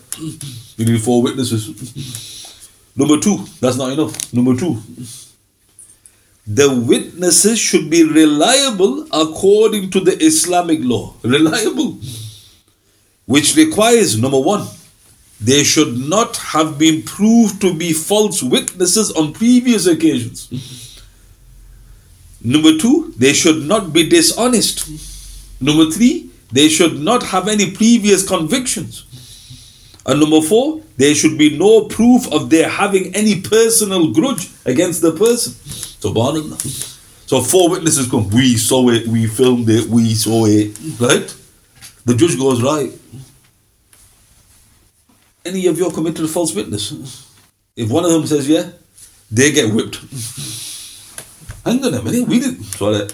We 0.77 0.85
need 0.85 1.01
four 1.01 1.21
witnesses. 1.23 1.63
Number 2.95 3.19
two, 3.19 3.45
that's 3.59 3.75
not 3.77 3.91
enough. 3.91 4.33
Number 4.33 4.55
two, 4.55 4.81
the 6.47 6.69
witnesses 6.87 7.57
should 7.59 7.89
be 7.89 8.03
reliable 8.03 9.07
according 9.11 9.89
to 9.91 9.99
the 9.99 10.15
Islamic 10.23 10.79
law. 10.81 11.15
Reliable. 11.23 11.97
Which 13.25 13.55
requires, 13.55 14.17
number 14.19 14.39
one, 14.39 14.67
they 15.41 15.63
should 15.63 15.97
not 15.97 16.37
have 16.37 16.77
been 16.77 17.03
proved 17.03 17.61
to 17.61 17.73
be 17.73 17.93
false 17.93 18.41
witnesses 18.41 19.11
on 19.11 19.33
previous 19.33 19.85
occasions. 19.85 20.49
Number 22.43 22.77
two, 22.77 23.13
they 23.17 23.33
should 23.33 23.63
not 23.63 23.91
be 23.91 24.07
dishonest. 24.07 24.87
Number 25.59 25.89
three, 25.89 26.29
they 26.51 26.69
should 26.69 26.99
not 26.99 27.23
have 27.23 27.47
any 27.47 27.71
previous 27.71 28.27
convictions. 28.27 29.05
And 30.05 30.19
number 30.19 30.39
four, 30.41 30.81
there 30.97 31.15
should 31.15 31.37
be 31.37 31.57
no 31.57 31.85
proof 31.85 32.31
of 32.31 32.51
their 32.51 32.69
having 32.69 33.15
any 33.15 33.41
personal 33.41 34.11
grudge 34.13 34.49
against 34.65 35.01
the 35.01 35.11
person. 35.11 35.53
Subhanallah. 35.53 36.61
So 37.27 37.41
four 37.41 37.71
witnesses 37.71 38.07
come, 38.09 38.29
we 38.29 38.55
saw 38.55 38.89
it, 38.89 39.07
we 39.07 39.25
filmed 39.25 39.67
it, 39.67 39.87
we 39.87 40.13
saw 40.13 40.45
it, 40.45 40.77
right? 40.99 41.35
The 42.05 42.13
judge 42.13 42.37
goes, 42.37 42.61
right. 42.61 42.91
Any 45.45 45.67
of 45.67 45.77
you 45.77 45.89
committed 45.91 46.25
a 46.25 46.27
false 46.27 46.55
witness? 46.55 46.91
If 47.75 47.89
one 47.89 48.03
of 48.03 48.11
them 48.11 48.25
says 48.25 48.49
yeah, 48.49 48.69
they 49.29 49.51
get 49.51 49.73
whipped. 49.73 49.97
Hang 51.63 51.83
on 51.85 51.93
a 51.93 52.01
minute, 52.01 52.27
we 52.27 52.39
didn't. 52.39 52.63
Sorry. 52.63 53.07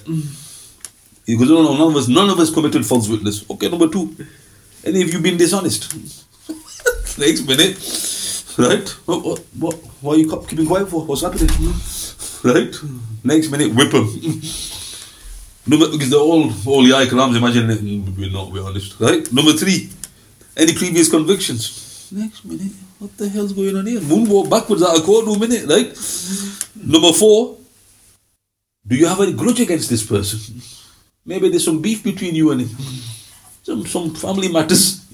No, 1.28 1.74
none 1.78 1.90
of 1.90 1.96
us, 1.96 2.08
none 2.08 2.30
of 2.30 2.40
us 2.40 2.54
committed 2.54 2.86
false 2.86 3.08
witness. 3.10 3.50
Okay, 3.50 3.70
number 3.70 3.88
two, 3.88 4.16
any 4.84 5.02
of 5.02 5.14
you 5.14 5.20
been 5.20 5.38
dishonest? 5.38 5.94
Next 7.18 7.48
minute, 7.48 7.78
right? 8.58 8.96
Oh, 9.08 9.14
oh, 9.14 9.20
what, 9.20 9.40
what, 9.40 9.40
what, 9.60 9.76
why 10.02 10.14
are 10.14 10.18
you 10.18 10.46
keeping 10.48 10.66
quiet 10.66 10.90
for? 10.90 11.06
What's 11.06 11.22
happening? 11.22 11.50
Right? 12.44 12.76
Next 13.24 13.50
minute, 13.50 13.74
whip. 13.76 13.94
Number, 15.68 15.92
because 15.92 16.10
they're 16.10 16.20
all, 16.20 16.52
all 16.66 16.84
the 16.84 16.94
icons, 16.94 17.38
imagine 17.38 17.68
we're 18.18 18.32
not, 18.32 18.52
we're 18.52 18.64
honest, 18.64 19.00
right? 19.00 19.32
Number 19.32 19.54
three, 19.54 19.90
any 20.58 20.74
previous 20.74 21.10
convictions? 21.10 21.91
Next 22.14 22.44
minute, 22.44 22.74
what 23.00 23.16
the 23.18 23.30
hell's 23.30 23.54
going 23.54 23.76
on 23.78 23.86
here? 23.86 24.02
Moonwalk 24.02 24.50
backwards 24.50 24.84
out 24.84 24.98
of 24.98 25.04
courtroom, 25.04 25.40
minute, 25.40 25.66
right? 25.70 25.88
Number 26.76 27.14
four, 27.14 27.58
do 28.86 28.98
you 28.98 29.08
have 29.08 29.22
a 29.22 29.32
grudge 29.32 29.62
against 29.62 29.90
this 29.90 30.06
person? 30.06 30.62
Maybe 31.26 31.48
there's 31.50 31.64
some 31.64 31.82
beef 31.82 32.04
between 32.04 32.36
you 32.36 32.52
and 32.52 32.62
him. 32.62 32.70
Some, 33.64 33.86
some 33.86 34.14
family 34.14 34.52
matters. 34.52 35.06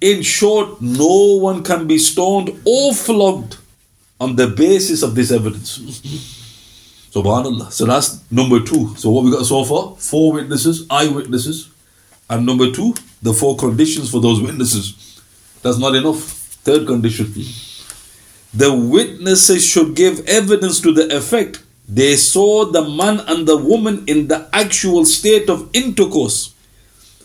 In 0.00 0.22
short, 0.22 0.80
no 0.80 1.36
one 1.36 1.62
can 1.62 1.86
be 1.86 1.98
stoned 1.98 2.60
or 2.64 2.92
flogged 2.92 3.58
on 4.18 4.34
the 4.34 4.48
basis 4.48 5.04
of 5.04 5.14
this 5.14 5.30
evidence. 5.30 5.78
Subhanallah. 7.12 7.70
So 7.70 7.86
that's 7.86 8.28
number 8.32 8.58
two. 8.58 8.96
So 8.96 9.10
what 9.10 9.24
we 9.24 9.30
got 9.30 9.46
so 9.46 9.64
far? 9.64 9.94
Four 9.96 10.32
witnesses, 10.32 10.86
eyewitnesses. 10.90 11.68
And 12.28 12.44
number 12.44 12.72
two, 12.72 12.94
the 13.22 13.32
four 13.32 13.56
conditions 13.56 14.10
for 14.10 14.20
those 14.20 14.40
witnesses. 14.40 15.09
That's 15.62 15.78
not 15.78 15.94
enough. 15.94 16.18
Third 16.64 16.86
condition. 16.86 17.32
The 18.52 18.74
witnesses 18.74 19.64
should 19.64 19.94
give 19.94 20.26
evidence 20.26 20.80
to 20.80 20.92
the 20.92 21.16
effect 21.16 21.62
they 21.90 22.14
saw 22.14 22.66
the 22.66 22.88
man 22.88 23.18
and 23.26 23.48
the 23.48 23.56
woman 23.56 24.04
in 24.06 24.28
the 24.28 24.48
actual 24.52 25.04
state 25.04 25.50
of 25.50 25.68
intercourse. 25.72 26.54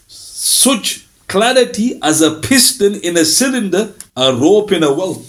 Such 0.07 1.05
clarity 1.27 1.99
as 2.01 2.23
a 2.23 2.39
piston 2.41 2.95
in 2.95 3.15
a 3.15 3.25
cylinder, 3.25 3.93
a 4.17 4.33
rope 4.33 4.71
in 4.71 4.81
a 4.81 4.91
well. 4.91 5.21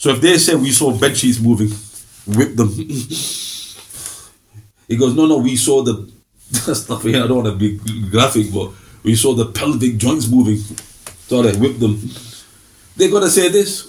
So 0.00 0.10
if 0.10 0.20
they 0.20 0.36
say 0.36 0.56
we 0.56 0.72
saw 0.72 0.98
bed 0.98 1.16
sheets 1.16 1.38
moving, 1.38 1.70
whip 2.26 2.56
them. 2.56 2.68
he 4.88 4.96
goes, 4.96 5.14
no, 5.14 5.26
no, 5.26 5.38
we 5.38 5.54
saw 5.54 5.82
the 5.84 6.10
stuff 6.74 7.04
here. 7.04 7.22
I 7.22 7.28
don't 7.28 7.44
want 7.44 7.46
to 7.46 7.54
be 7.54 7.78
graphic, 8.10 8.52
but 8.52 8.72
we 9.02 9.14
saw 9.14 9.34
the 9.34 9.46
pelvic 9.46 9.96
joints 9.96 10.28
moving. 10.28 10.58
Sorry, 11.28 11.56
whip 11.56 11.78
them. 11.78 12.00
They 12.96 13.10
gotta 13.10 13.30
say 13.30 13.48
this. 13.48 13.88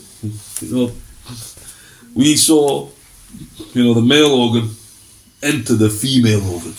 You 0.62 0.76
know, 0.76 0.92
we 2.16 2.36
saw, 2.36 2.90
you 3.74 3.84
know, 3.84 3.94
the 3.94 4.02
male 4.02 4.32
organ 4.34 4.70
enter 5.42 5.76
the 5.76 5.90
female 5.90 6.42
organ. 6.54 6.74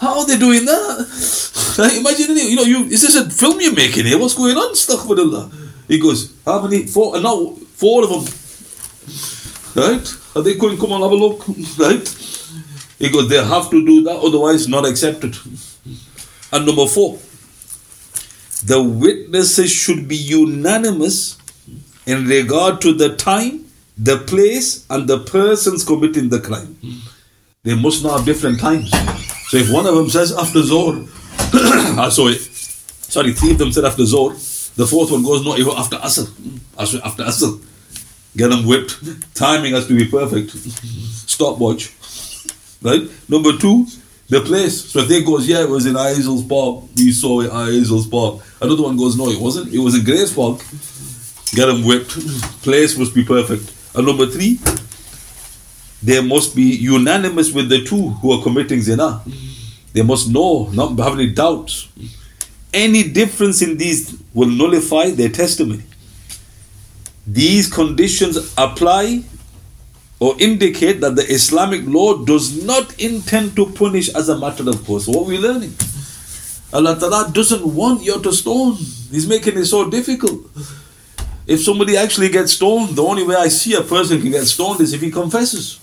How 0.00 0.18
are 0.20 0.26
they 0.26 0.38
doing 0.38 0.64
that? 0.64 1.06
Imagine, 1.98 2.36
you 2.36 2.56
know, 2.56 2.62
you 2.62 2.84
is 2.86 3.02
this 3.02 3.16
a 3.16 3.30
film 3.30 3.60
you're 3.60 3.74
making 3.74 4.06
here? 4.06 4.18
What's 4.18 4.34
going 4.34 4.56
on? 4.56 4.74
Allah. 5.18 5.50
He 5.88 5.98
goes, 5.98 6.32
how 6.44 6.62
many? 6.62 6.86
Four? 6.86 7.12
Uh, 7.12 7.14
and 7.16 7.24
now 7.24 7.50
four 7.76 8.04
of 8.04 8.10
them. 8.10 8.24
Right? 9.74 10.16
Are 10.34 10.42
they 10.42 10.54
going 10.54 10.78
come 10.78 10.92
on, 10.92 11.02
have 11.02 11.12
a 11.12 11.14
look? 11.14 11.44
Right? 11.78 12.08
He 12.98 13.10
goes, 13.10 13.28
they 13.28 13.42
have 13.44 13.68
to 13.70 13.84
do 13.84 14.02
that, 14.04 14.16
otherwise 14.16 14.68
not 14.68 14.86
accepted. 14.86 15.36
And 16.52 16.66
number 16.66 16.86
four, 16.86 17.18
the 18.64 18.82
witnesses 18.82 19.70
should 19.70 20.08
be 20.08 20.16
unanimous 20.16 21.38
in 22.06 22.26
regard 22.26 22.80
to 22.82 22.92
the 22.92 23.16
time, 23.16 23.66
the 23.96 24.18
place, 24.18 24.86
and 24.90 25.08
the 25.08 25.18
persons 25.20 25.84
committing 25.84 26.28
the 26.28 26.40
crime. 26.40 26.76
They 27.64 27.74
must 27.74 28.02
not 28.02 28.18
have 28.18 28.26
different 28.26 28.60
times. 28.60 28.90
So 29.48 29.56
if 29.58 29.70
one 29.72 29.86
of 29.86 29.94
them 29.94 30.08
says 30.10 30.32
after 30.36 30.62
saw 30.62 30.92
ah, 31.54 32.06
it. 32.08 32.40
Sorry, 32.40 33.32
three 33.32 33.50
of 33.52 33.58
them 33.58 33.72
said 33.72 33.84
after 33.84 34.02
Zohr. 34.04 34.32
The 34.74 34.86
fourth 34.86 35.10
one 35.10 35.22
goes, 35.22 35.44
no, 35.44 35.56
even 35.56 35.74
after 35.76 35.96
Asr. 35.96 36.26
Ah, 36.78 37.06
after 37.06 37.24
Asr. 37.24 37.62
Get 38.36 38.48
them 38.48 38.64
whipped. 38.66 38.96
Timing 39.34 39.74
has 39.74 39.86
to 39.88 39.94
be 39.96 40.06
perfect. 40.06 40.50
Stopwatch. 41.28 41.92
Right? 42.80 43.02
Number 43.28 43.56
two, 43.58 43.86
the 44.32 44.40
place. 44.40 44.90
So 44.90 45.00
if 45.00 45.08
they 45.08 45.22
goes, 45.22 45.46
yeah, 45.46 45.62
it 45.62 45.68
was 45.68 45.84
in 45.84 45.94
Isel's 45.94 46.42
Park. 46.42 46.84
We 46.96 47.12
saw 47.12 47.42
it 47.42 47.50
in 47.50 47.82
Isel's 47.82 48.06
Park. 48.06 48.40
Another 48.62 48.82
one 48.82 48.96
goes, 48.96 49.14
no, 49.14 49.28
it 49.28 49.38
wasn't. 49.38 49.74
It 49.74 49.78
was 49.78 49.94
in 49.94 50.04
Grace 50.04 50.32
Park. 50.32 50.58
Get 51.54 51.66
them 51.66 51.84
whipped. 51.84 52.12
Place 52.62 52.96
must 52.96 53.14
be 53.14 53.24
perfect. 53.24 53.70
And 53.94 54.06
number 54.06 54.24
three, 54.26 54.58
they 56.02 56.22
must 56.22 56.56
be 56.56 56.62
unanimous 56.62 57.52
with 57.52 57.68
the 57.68 57.84
two 57.84 58.08
who 58.08 58.32
are 58.32 58.42
committing 58.42 58.80
zina. 58.80 59.22
They 59.92 60.00
must 60.00 60.30
know, 60.30 60.70
not 60.72 60.98
have 60.98 61.12
any 61.18 61.30
doubts. 61.30 61.88
Any 62.72 63.02
difference 63.10 63.60
in 63.60 63.76
these 63.76 64.18
will 64.32 64.48
nullify 64.48 65.10
their 65.10 65.28
testimony. 65.28 65.82
These 67.26 67.70
conditions 67.70 68.54
apply 68.56 69.24
or 70.22 70.36
indicate 70.38 71.00
that 71.00 71.16
the 71.16 71.26
Islamic 71.36 71.84
law 71.84 72.16
does 72.24 72.64
not 72.64 72.94
intend 73.00 73.56
to 73.56 73.66
punish 73.66 74.08
as 74.14 74.28
a 74.28 74.38
matter 74.38 74.68
of 74.70 74.84
course. 74.86 75.08
What 75.08 75.26
we're 75.26 75.40
learning. 75.40 75.74
Allah 76.72 76.94
Ta'ala 76.98 77.32
doesn't 77.32 77.66
want 77.66 78.04
you 78.04 78.22
to 78.22 78.32
stone. 78.32 78.76
He's 79.10 79.26
making 79.26 79.58
it 79.58 79.64
so 79.64 79.90
difficult. 79.90 80.46
If 81.44 81.62
somebody 81.62 81.96
actually 81.96 82.28
gets 82.28 82.52
stoned, 82.52 82.90
the 82.90 83.02
only 83.02 83.24
way 83.24 83.34
I 83.34 83.48
see 83.48 83.74
a 83.74 83.80
person 83.82 84.22
can 84.22 84.30
get 84.30 84.44
stoned 84.44 84.80
is 84.80 84.92
if 84.92 85.00
he 85.00 85.10
confesses. 85.10 85.80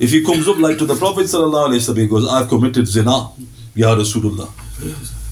If 0.00 0.10
he 0.10 0.24
comes 0.24 0.48
up 0.48 0.58
like 0.58 0.78
to 0.78 0.84
the 0.84 0.96
Prophet 0.96 1.26
Wasallam, 1.26 1.96
he 1.96 2.08
goes, 2.08 2.28
I've 2.28 2.48
committed 2.48 2.88
zina, 2.88 3.30
Ya 3.76 3.94
Rasulullah. 3.94 4.50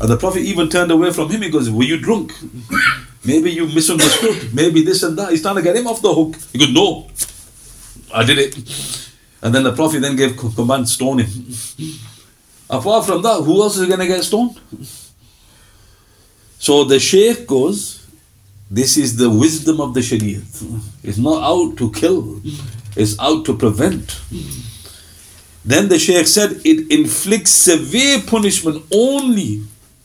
And 0.00 0.08
the 0.08 0.16
Prophet 0.16 0.42
even 0.52 0.68
turned 0.68 0.92
away 0.92 1.12
from 1.12 1.30
him. 1.30 1.42
He 1.42 1.50
goes, 1.50 1.68
Were 1.68 1.82
you 1.82 1.98
drunk? 1.98 2.32
Maybe 3.24 3.50
you 3.50 3.66
misunderstood. 3.66 4.54
Maybe 4.54 4.84
this 4.84 5.02
and 5.02 5.18
that. 5.18 5.30
He's 5.30 5.42
trying 5.42 5.56
to 5.56 5.62
get 5.62 5.74
him 5.76 5.88
off 5.88 6.00
the 6.00 6.14
hook. 6.14 6.36
He 6.52 6.58
goes, 6.58 6.72
No, 6.72 7.08
I 8.14 8.24
did 8.24 8.38
it. 8.38 8.54
And 9.42 9.54
then 9.54 9.64
the 9.64 9.72
Prophet 9.72 10.00
then 10.00 10.14
gave 10.16 10.36
command, 10.36 10.88
stone 10.88 11.18
him. 11.18 11.54
Apart 12.70 13.06
from 13.06 13.22
that, 13.22 13.42
who 13.42 13.60
else 13.60 13.76
is 13.76 13.88
going 13.88 14.00
to 14.00 14.06
get 14.06 14.22
stoned? 14.22 14.58
So 16.58 16.84
the 16.84 17.00
Shaykh 17.00 17.46
goes, 17.46 18.06
this 18.70 18.96
is 18.96 19.16
the 19.16 19.28
wisdom 19.28 19.80
of 19.80 19.92
the 19.92 20.00
Sharia. 20.00 20.40
It's 21.02 21.18
not 21.18 21.42
out 21.42 21.76
to 21.76 21.90
kill, 21.90 22.40
it's 22.96 23.18
out 23.18 23.44
to 23.46 23.56
prevent. 23.56 24.20
Then 25.64 25.88
the 25.88 25.98
Shaykh 25.98 26.26
said 26.26 26.60
it 26.64 26.90
inflicts 26.90 27.50
severe 27.50 28.20
punishment 28.26 28.84
only 28.92 29.62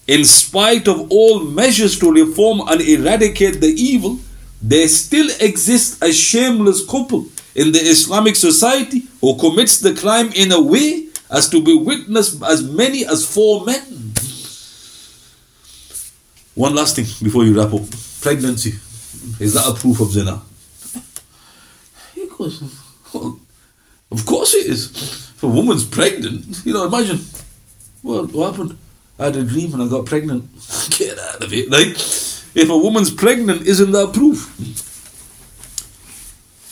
in 0.08 0.26
spite 0.26 0.88
of 0.88 1.12
all 1.12 1.40
measures 1.42 1.98
to 2.00 2.12
reform 2.12 2.62
and 2.68 2.82
eradicate 2.82 3.62
the 3.62 3.68
evil. 3.68 4.20
There 4.62 4.88
still 4.88 5.30
exists 5.40 6.02
a 6.02 6.12
shameless 6.12 6.86
couple 6.86 7.28
in 7.56 7.72
the 7.72 7.80
Islamic 7.80 8.36
society 8.36 9.04
who 9.22 9.38
commits 9.38 9.80
the 9.80 9.94
crime 9.94 10.32
in 10.34 10.52
a 10.52 10.62
way 10.62 11.08
as 11.32 11.50
to 11.50 11.64
be 11.64 11.76
witnessed 11.76 12.42
as 12.44 12.64
many 12.64 13.06
as 13.06 13.26
four 13.26 13.66
men. 13.66 14.14
One 16.56 16.76
last 16.76 16.96
thing 16.96 17.06
before 17.24 17.46
you 17.46 17.58
wrap 17.58 17.74
up 17.74 17.84
pregnancy. 18.22 18.72
Is 19.40 19.54
that 19.54 19.68
a 19.68 19.74
proof 19.74 20.00
of 20.02 20.12
zina? 20.12 20.42
Goes, 22.38 22.64
well, 23.14 23.38
of 24.12 24.26
course 24.26 24.54
it 24.54 24.68
is. 24.68 24.92
If 25.36 25.44
a 25.44 25.48
woman's 25.48 25.86
pregnant, 25.86 26.66
you 26.66 26.74
know, 26.74 26.86
imagine, 26.86 27.20
well, 28.02 28.26
what 28.28 28.52
happened? 28.52 28.78
I 29.18 29.26
had 29.26 29.36
a 29.36 29.44
dream 29.44 29.74
and 29.74 29.84
I 29.84 29.88
got 29.90 30.06
pregnant. 30.06 30.50
Get 30.98 31.20
out 31.20 31.44
of 31.44 31.54
it. 31.54 31.70
Like, 31.70 31.90
if 32.56 32.70
a 32.70 32.78
woman's 32.78 33.12
pregnant, 33.12 33.68
isn't 33.68 33.92
that 33.92 34.14
proof? 34.14 34.89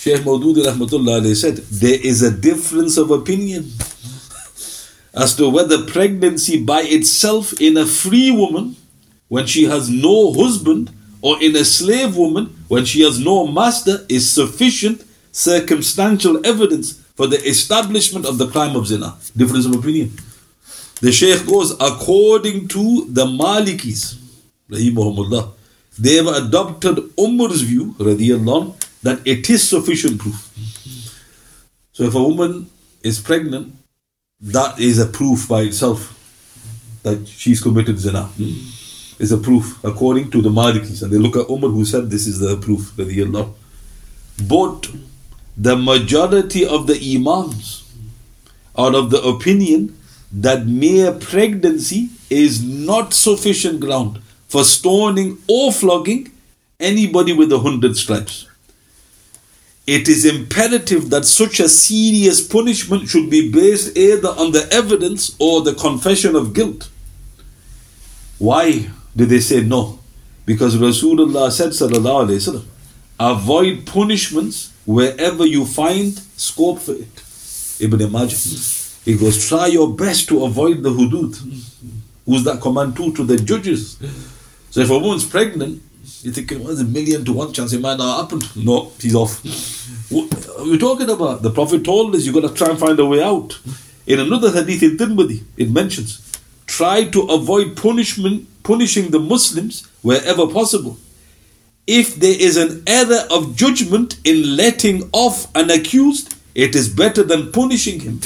Sheikh 0.07 0.21
Maududi 0.21 0.63
Rahmatullah 0.63 1.35
said, 1.35 1.57
there 1.57 1.99
is 2.01 2.23
a 2.23 2.31
difference 2.31 2.95
of 2.95 3.11
opinion 3.11 3.65
as 5.13 5.35
to 5.35 5.49
whether 5.49 5.83
pregnancy 5.85 6.63
by 6.63 6.83
itself 6.83 7.59
in 7.59 7.75
a 7.75 7.85
free 7.85 8.31
woman, 8.31 8.77
when 9.27 9.45
she 9.45 9.65
has 9.65 9.89
no 9.89 10.31
husband, 10.31 10.91
or 11.21 11.43
in 11.43 11.57
a 11.57 11.65
slave 11.65 12.15
woman 12.15 12.55
when 12.69 12.85
she 12.85 13.01
has 13.01 13.19
no 13.19 13.47
master 13.47 14.05
is 14.07 14.31
sufficient 14.31 15.03
circumstantial 15.33 16.39
evidence 16.47 16.93
for 17.17 17.27
the 17.27 17.43
establishment 17.45 18.25
of 18.25 18.37
the 18.37 18.47
crime 18.47 18.77
of 18.77 18.87
zina. 18.87 19.17
Difference 19.35 19.65
of 19.65 19.73
opinion. 19.75 20.13
The 21.01 21.11
Shaykh 21.11 21.45
goes, 21.45 21.71
according 21.81 22.69
to 22.69 23.07
the 23.09 23.25
Malikis, 23.25 24.15
they 25.99 26.13
have 26.15 26.27
adopted 26.27 27.11
Umar's 27.17 27.61
view, 27.63 27.93
radiallahu, 27.99 28.86
that 29.07 29.25
it 29.25 29.49
is 29.49 29.67
sufficient 29.67 30.19
proof. 30.19 30.39
So 31.93 32.03
if 32.03 32.13
a 32.13 32.21
woman 32.21 32.69
is 33.01 33.19
pregnant, 33.19 33.73
that 34.41 34.79
is 34.79 34.99
a 34.99 35.05
proof 35.05 35.47
by 35.47 35.61
itself 35.61 36.13
that 37.03 37.27
she's 37.27 37.61
committed 37.61 37.97
zina 37.99 38.23
hmm? 38.25 39.23
is 39.23 39.31
a 39.31 39.37
proof 39.37 39.81
according 39.83 40.29
to 40.31 40.41
the 40.41 40.49
Malikis. 40.49 41.01
And 41.03 41.11
they 41.11 41.17
look 41.17 41.37
at 41.37 41.49
Umar 41.49 41.69
who 41.69 41.85
said 41.85 42.09
this 42.09 42.27
is 42.27 42.39
the 42.39 42.57
proof. 42.57 42.91
But 44.47 44.89
the 45.55 45.75
majority 45.77 46.65
of 46.67 46.85
the 46.87 46.97
Imams 47.15 47.89
are 48.75 48.93
of 48.93 49.09
the 49.09 49.21
opinion 49.21 49.97
that 50.31 50.67
mere 50.67 51.13
pregnancy 51.13 52.09
is 52.29 52.61
not 52.61 53.13
sufficient 53.13 53.79
ground 53.79 54.21
for 54.49 54.65
stoning 54.65 55.37
or 55.47 55.71
flogging 55.71 56.29
anybody 56.79 57.31
with 57.33 57.51
a 57.53 57.59
hundred 57.59 57.95
stripes. 57.95 58.47
It 59.87 60.09
is 60.09 60.25
imperative 60.25 61.09
that 61.11 61.23
such 61.25 61.61
a 61.61 61.69
serious 61.69 62.45
punishment 62.45 63.07
should 63.07 63.29
be 63.29 63.49
based 63.49 63.97
either 63.97 64.27
on 64.27 64.51
the 64.51 64.67
evidence 64.71 65.33
or 65.39 65.61
the 65.61 65.73
confession 65.73 66.35
of 66.35 66.53
guilt. 66.53 66.89
Why? 68.37 68.89
Did 69.15 69.29
they 69.29 69.39
say 69.39 69.61
no? 69.61 69.99
Because 70.45 70.75
Rasulullah 70.75 71.49
said, 71.51 71.69
Sallallahu 71.69 72.27
Alaihi 72.27 72.37
Wasallam, 72.37 72.65
avoid 73.17 73.85
punishments 73.85 74.73
wherever 74.85 75.45
you 75.45 75.65
find 75.65 76.19
scope 76.35 76.79
for 76.79 76.93
it. 76.93 77.23
Ibn 77.79 78.11
Majah. 78.11 78.35
He 79.05 79.17
goes, 79.17 79.47
try 79.47 79.67
your 79.67 79.93
best 79.93 80.27
to 80.27 80.43
avoid 80.43 80.83
the 80.83 80.89
hudud. 80.89 81.37
Who's 82.25 82.43
that 82.43 82.59
command 82.61 82.97
to? 82.97 83.13
To 83.13 83.23
the 83.23 83.37
judges. 83.37 83.97
So 84.69 84.81
if 84.81 84.89
a 84.89 84.99
woman's 84.99 85.25
pregnant, 85.25 85.81
you 86.23 86.31
think, 86.31 86.51
well, 86.51 86.67
there's 86.67 86.79
a 86.79 86.85
million 86.85 87.25
to 87.25 87.33
one 87.33 87.51
chance 87.53 87.73
it 87.73 87.81
might 87.81 87.97
not 87.97 88.21
happen. 88.21 88.41
No, 88.55 88.91
he's 88.99 89.15
off. 89.15 89.43
What 90.09 90.47
are 90.57 90.63
we 90.63 90.77
talking 90.77 91.09
about? 91.09 91.41
The 91.41 91.51
Prophet 91.51 91.83
told 91.83 92.15
us 92.15 92.25
you've 92.25 92.35
got 92.35 92.47
to 92.47 92.53
try 92.53 92.69
and 92.69 92.79
find 92.79 92.99
a 92.99 93.05
way 93.05 93.21
out. 93.21 93.59
In 94.05 94.19
another 94.19 94.51
hadith 94.51 94.83
in 94.83 94.97
Tirmidhi, 94.97 95.43
it 95.57 95.69
mentions, 95.69 96.39
try 96.65 97.03
to 97.05 97.23
avoid 97.23 97.75
punishment 97.75 98.47
punishing 98.63 99.11
the 99.11 99.19
Muslims 99.19 99.85
wherever 100.01 100.47
possible. 100.47 100.97
If 101.85 102.15
there 102.15 102.35
is 102.37 102.57
an 102.57 102.83
error 102.85 103.25
of 103.31 103.55
judgment 103.55 104.19
in 104.25 104.57
letting 104.57 105.09
off 105.13 105.47
an 105.55 105.69
accused, 105.69 106.35
it 106.53 106.75
is 106.75 106.89
better 106.89 107.23
than 107.23 107.51
punishing 107.51 108.01
him. 108.01 108.19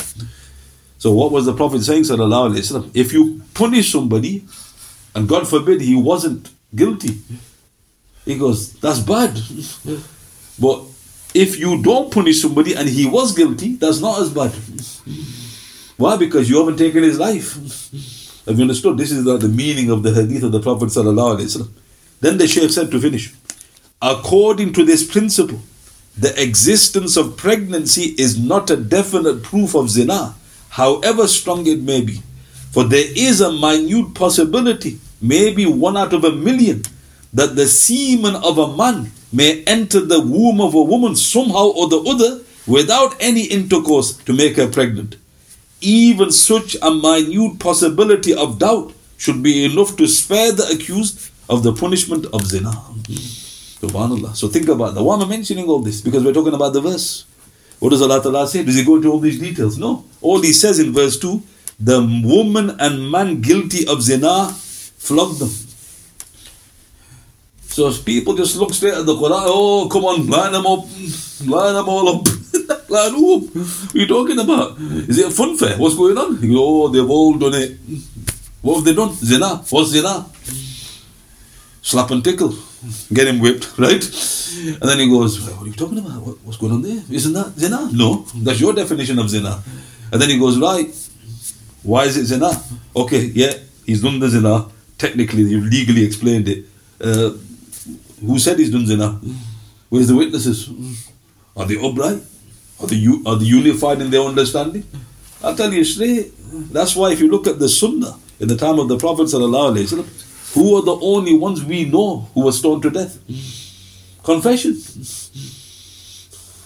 So, 0.98 1.12
what 1.12 1.32
was 1.32 1.46
the 1.46 1.54
Prophet 1.54 1.82
saying? 1.82 2.06
If 2.94 3.13
you 3.13 3.42
punish 3.54 3.92
somebody, 3.92 4.46
and 5.13 5.27
God 5.27 5.48
forbid 5.48 5.82
he 5.82 5.96
wasn't 5.96 6.50
guilty, 6.75 7.19
he 8.26 8.38
goes, 8.38 8.74
That's 8.74 9.00
bad. 9.00 9.40
But 10.60 10.84
if 11.34 11.58
you 11.58 11.82
don't 11.82 12.12
punish 12.12 12.42
somebody 12.42 12.74
and 12.76 12.88
he 12.88 13.06
was 13.06 13.34
guilty, 13.34 13.76
that's 13.76 14.00
not 14.00 14.22
as 14.22 14.30
bad. 14.30 14.52
Why? 15.98 16.17
Because 16.17 16.50
you 16.50 16.60
haven't 16.60 16.78
taken 16.78 17.04
his 17.04 17.19
life. 17.19 17.54
Have 18.46 18.58
you 18.58 18.63
understood? 18.63 18.98
This 18.98 19.12
is 19.12 19.24
the, 19.24 19.38
the 19.38 19.48
meaning 19.48 19.90
of 19.90 20.04
the 20.04 20.13
hadith 20.13 20.44
of 20.44 20.52
the 20.52 20.60
Prophet. 20.60 20.92
Then 22.19 22.38
the 22.38 22.48
Shaykh 22.48 22.69
said 22.72 22.92
to 22.92 23.00
finish 23.00 23.34
According 24.02 24.74
to 24.74 24.84
this 24.84 25.10
principle, 25.10 25.62
the 26.17 26.34
existence 26.42 27.15
of 27.17 27.38
pregnancy 27.38 28.15
is 28.17 28.38
not 28.38 28.69
a 28.69 28.76
definite 28.76 29.44
proof 29.44 29.76
of 29.76 29.90
zina, 29.90 30.36
however 30.69 31.28
strong 31.28 31.67
it 31.67 31.82
may 31.82 32.02
be. 32.02 32.22
For 32.72 32.84
there 32.84 33.06
is 33.15 33.42
a 33.42 33.52
minute 33.52 34.15
possibility, 34.15 35.00
maybe 35.22 35.65
one 35.65 35.98
out 35.98 36.13
of 36.13 36.24
a 36.24 36.32
million, 36.32 36.84
that 37.34 37.56
the 37.56 37.67
semen 37.67 38.36
of 38.36 38.58
a 38.58 38.75
man 38.75 39.12
may 39.32 39.63
enter 39.63 40.02
the 40.02 40.19
womb 40.19 40.60
of 40.62 40.73
a 40.73 40.82
woman 40.82 41.15
somehow 41.15 41.67
or 41.67 41.88
the 41.88 42.00
other 42.02 42.42
without 42.67 43.15
any 43.19 43.44
intercourse 43.44 44.13
to 44.17 44.34
make 44.34 44.56
her 44.58 44.67
pregnant. 44.67 45.15
even 45.82 46.32
such 46.32 46.75
a 46.82 46.92
minute 46.92 47.60
possibility 47.60 48.34
of 48.34 48.60
doubt 48.60 48.94
should 49.17 49.42
be 49.44 49.65
enough 49.65 49.96
to 49.98 50.08
spare 50.08 50.52
the 50.52 50.65
accused 50.73 51.32
of 51.50 51.63
the 51.63 51.73
punishment 51.73 52.25
of 52.27 52.46
zina. 52.46 52.71
Subhanallah. 53.82 54.36
So 54.36 54.48
think 54.48 54.67
about 54.67 54.94
that. 54.96 55.04
Why 55.04 55.15
am 55.15 55.23
I 55.23 55.25
mentioning 55.27 55.67
all 55.67 55.79
this? 55.79 56.02
Because 56.02 56.23
we're 56.23 56.34
talking 56.34 56.54
about 56.54 56.73
the 56.73 56.82
verse. 56.82 57.25
What 57.79 57.90
does 57.90 58.02
Allah 58.02 58.21
Ta'ala 58.21 58.48
say? 58.48 58.63
Does 58.63 58.75
He 58.75 58.84
go 58.84 58.96
into 58.96 59.12
all 59.12 59.19
these 59.19 59.40
details? 59.40 59.77
No. 59.77 60.06
All 60.21 60.40
He 60.42 60.54
says 60.54 60.79
in 60.79 60.94
verse 60.94 61.17
2 61.19 61.42
the 61.79 62.00
woman 62.23 62.75
and 62.79 63.10
man 63.10 63.42
guilty 63.42 63.88
of 63.88 64.04
zina, 64.04 64.50
flog 64.98 65.38
them. 65.40 65.50
So 67.72 67.92
people 68.04 68.36
just 68.36 68.58
look 68.58 68.74
straight 68.74 68.96
at 68.96 69.06
the 69.06 69.15
Quran, 69.15 69.44
oh, 69.48 69.88
come 69.90 70.04
on, 70.04 70.28
line 70.28 70.52
them 70.52 70.65
up, 70.67 70.84
line 71.48 71.74
them 71.74 71.88
all 71.88 72.10
up. 72.10 72.28
line 72.90 73.13
them 73.13 73.24
up. 73.24 73.44
What 73.56 73.96
are 73.96 73.98
you 73.98 74.08
talking 74.08 74.40
about? 74.40 74.78
Is 75.08 75.17
it 75.19 75.28
a 75.28 75.32
fun 75.32 75.56
fair? 75.56 75.78
What's 75.78 75.96
going 75.96 76.17
on? 76.17 76.42
You 76.42 76.56
go, 76.56 76.84
oh, 76.84 76.88
they've 76.90 77.10
all 77.10 77.34
done 77.36 77.54
it. 77.56 77.78
What 78.62 78.76
have 78.76 78.84
they 78.84 78.94
done? 78.94 79.13
Zina. 79.13 79.56
What's 79.69 79.92
zina? 79.92 80.26
Slap 81.82 82.12
and 82.12 82.22
tickle. 82.22 82.54
Get 83.13 83.28
him 83.28 83.40
whipped, 83.40 83.78
right? 83.78 84.04
And 84.04 84.82
then 84.90 85.00
he 85.00 85.10
goes, 85.10 85.40
What 85.50 85.63
are 85.63 85.67
you 85.67 85.74
talking 85.74 85.98
about? 85.98 86.22
What, 86.22 86.42
what's 86.44 86.58
going 86.58 86.74
on 86.74 86.82
there? 86.82 87.02
Isn't 87.10 87.34
that 87.34 87.54
zina? 87.58 87.90
No, 87.94 88.26
that's 88.36 88.60
your 88.60 88.74
definition 88.74 89.17
of 89.17 89.30
zina. 89.30 89.63
And 90.12 90.22
then 90.22 90.30
he 90.30 90.38
goes, 90.38 90.60
Right, 90.60 90.94
why 91.84 92.04
is 92.04 92.17
it 92.17 92.26
zina? 92.26 92.52
Okay, 92.96 93.32
yeah, 93.34 93.54
he's 93.86 94.02
done 94.02 94.19
the 94.19 94.28
zina. 94.28 94.67
Technically, 94.98 95.44
you've 95.44 95.65
legally 95.65 96.04
explained 96.04 96.50
it. 96.50 96.65
Uh, 97.00 97.32
who 98.26 98.40
said 98.40 98.60
he's 98.60 98.72
done 98.72 98.86
zina? 98.86 99.19
Where's 99.90 100.08
the 100.08 100.15
witnesses? 100.15 100.69
Are 101.56 101.65
they 101.65 101.76
upright? 101.76 102.22
Are 102.80 102.88
they, 102.88 103.06
are 103.26 103.36
they 103.36 103.46
unified 103.46 104.02
in 104.02 104.10
their 104.10 104.22
understanding? 104.22 104.84
I'll 105.44 105.56
tell 105.56 105.74
you 105.74 105.84
straight. 105.84 106.32
That's 106.72 106.96
why 106.96 107.12
if 107.12 107.19
you 107.19 107.30
look 107.30 107.48
at 107.48 107.60
the 107.60 107.69
sunnah 107.69 108.17
in 108.40 108.48
the 108.48 108.56
time 108.58 108.80
of 108.80 108.88
the 108.88 108.98
Prophet 108.98 109.24
wasallam, 109.24 110.54
who 110.54 110.76
are 110.78 110.82
the 110.82 110.96
only 110.96 111.36
ones 111.38 111.63
we 111.63 111.86
know 111.86 112.28
who 112.34 112.46
were 112.46 112.52
stoned 112.52 112.84
to 112.84 112.90
death? 112.90 113.17
Confession. 114.24 114.74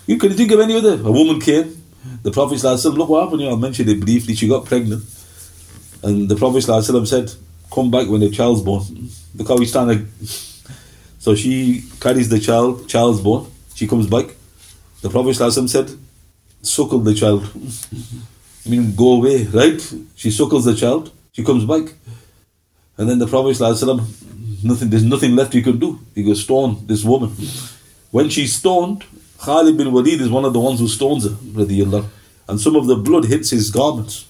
You 0.07 0.17
can 0.17 0.33
think 0.33 0.51
of 0.51 0.59
any 0.59 0.75
other. 0.75 0.93
A 0.93 1.11
woman 1.11 1.39
came. 1.39 1.81
The 2.21 2.31
Prophet 2.31 2.55
ﷺ, 2.55 2.95
look 2.97 3.09
what 3.09 3.23
happened. 3.23 3.41
You 3.41 3.49
know, 3.49 3.55
I 3.55 3.59
mentioned 3.59 3.89
it 3.89 3.99
briefly. 3.99 4.35
She 4.35 4.47
got 4.47 4.65
pregnant, 4.65 5.03
and 6.03 6.29
the 6.29 6.35
Prophet 6.35 6.63
ﷺ 6.63 7.07
said, 7.07 7.33
"Come 7.73 7.89
back 7.89 8.07
when 8.07 8.21
the 8.21 8.29
child's 8.29 8.61
born." 8.61 9.09
Look 9.35 9.47
how 9.47 9.57
he's 9.57 9.71
trying 9.71 9.89
to. 9.89 10.05
So 11.25 11.33
she 11.33 11.83
carries 11.99 12.29
the 12.29 12.39
child. 12.39 12.87
Child's 12.87 13.19
born. 13.19 13.47
She 13.73 13.87
comes 13.87 14.05
back. 14.05 14.27
The 15.01 15.09
Prophet 15.09 15.31
ﷺ 15.35 15.69
said, 15.69 15.87
"Suckle 16.61 16.99
the 16.99 17.15
child." 17.15 17.41
I 18.65 18.69
mean, 18.69 18.93
go 18.95 19.13
away, 19.13 19.37
right? 19.45 19.81
She 20.15 20.29
suckles 20.29 20.65
the 20.65 20.75
child. 20.75 21.11
She 21.31 21.43
comes 21.43 21.65
back. 21.65 21.85
And 22.97 23.09
then 23.09 23.17
the 23.17 23.25
Prophet 23.25 23.57
ﷺ, 23.57 24.63
nothing, 24.63 24.91
there's 24.91 25.07
nothing 25.13 25.35
left 25.35 25.53
he 25.53 25.63
could 25.63 25.79
do. 25.79 25.99
He 26.13 26.21
goes, 26.21 26.43
stone 26.43 26.85
this 26.85 27.03
woman. 27.03 27.31
When 28.11 28.29
she's 28.29 28.53
stoned, 28.53 29.03
Khalid 29.39 29.77
bin 29.77 29.91
Walid 29.91 30.21
is 30.21 30.29
one 30.29 30.45
of 30.45 30.53
the 30.53 30.59
ones 30.59 30.79
who 30.79 30.87
stones 30.87 31.25
her, 31.25 31.35
and 32.49 32.61
some 32.61 32.75
of 32.75 32.85
the 32.85 32.97
blood 33.07 33.25
hits 33.25 33.49
his 33.49 33.71
garments. 33.71 34.27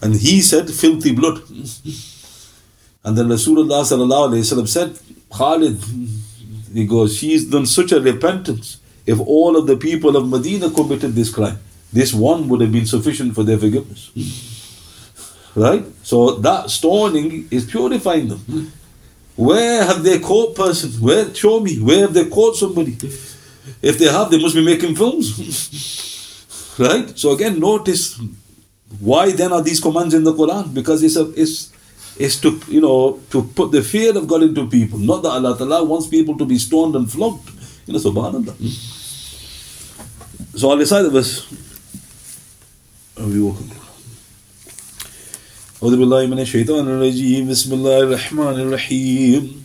And 0.00 0.14
he 0.14 0.40
said, 0.40 0.70
filthy 0.70 1.12
blood. 1.12 1.42
And 3.02 3.16
then 3.16 3.28
Rasulullah 3.28 3.82
said, 4.68 4.98
Khalid, 5.32 5.78
he 6.72 6.86
goes, 6.86 7.16
she's 7.16 7.44
done 7.44 7.66
such 7.66 7.92
a 7.92 8.00
repentance. 8.00 8.78
If 9.06 9.18
all 9.20 9.56
of 9.56 9.66
the 9.66 9.76
people 9.76 10.16
of 10.16 10.28
Medina 10.28 10.70
committed 10.70 11.14
this 11.14 11.32
crime, 11.32 11.58
this 11.92 12.12
one 12.14 12.48
would 12.48 12.60
have 12.60 12.72
been 12.72 12.86
sufficient 12.86 13.34
for 13.34 13.42
their 13.42 13.58
forgiveness. 13.58 14.10
Hmm. 14.14 15.60
Right? 15.60 15.84
So 16.02 16.36
that 16.36 16.70
stoning 16.70 17.48
is 17.50 17.64
purifying 17.64 18.28
them. 18.28 18.72
Where 19.36 19.84
have 19.84 20.02
they 20.02 20.18
caught 20.20 20.54
persons? 20.54 21.00
Where 21.00 21.34
show 21.34 21.60
me? 21.60 21.80
Where 21.80 22.00
have 22.02 22.14
they 22.14 22.28
caught 22.28 22.56
somebody? 22.56 22.92
If 23.82 23.98
they 23.98 24.06
have, 24.06 24.30
they 24.30 24.40
must 24.40 24.54
be 24.54 24.64
making 24.64 24.96
films. 24.96 26.76
right? 26.78 27.18
So 27.18 27.32
again, 27.32 27.58
notice 27.58 28.20
why 28.98 29.32
then 29.32 29.52
are 29.52 29.62
these 29.62 29.80
commands 29.80 30.14
in 30.14 30.24
the 30.24 30.32
Quran? 30.32 30.74
Because 30.74 31.02
it's 31.02 31.16
a 31.16 31.32
it's 31.40 31.69
it's 32.18 32.36
to 32.40 32.60
you 32.68 32.80
know 32.80 33.20
to 33.30 33.42
put 33.42 33.72
the 33.72 33.82
fear 33.82 34.16
of 34.16 34.26
God 34.26 34.42
into 34.42 34.66
people. 34.66 34.98
Not 34.98 35.22
that 35.22 35.30
Allah 35.30 35.56
Ta'ala 35.56 35.84
wants 35.84 36.06
people 36.06 36.36
to 36.38 36.44
be 36.44 36.58
stoned 36.58 36.96
and 36.96 37.10
flogged. 37.10 37.50
You 37.86 37.94
know, 37.94 38.00
subhanallah. 38.00 38.54
So 40.56 40.70
I'll 40.70 40.78
recite 40.78 41.04
the 41.04 41.10
verse. 41.10 41.46
And 43.16 43.32
we 43.32 43.40
will 43.40 43.54
conclude. 43.54 43.76
أعوذ 45.80 45.96
بالله 45.96 46.26
من 46.26 46.38
الشيطان 46.40 46.84
الرجيم 46.88 47.48
بسم 47.48 47.72
الله 47.72 47.98
الرحمن 48.00 48.56
الرحيم 48.60 49.62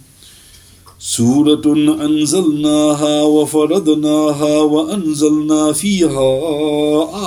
سورة 1.00 1.66
أنزلناها 2.08 3.22
وفرضناها 3.24 4.58
وأنزلنا 4.62 5.72
فيها 5.72 6.32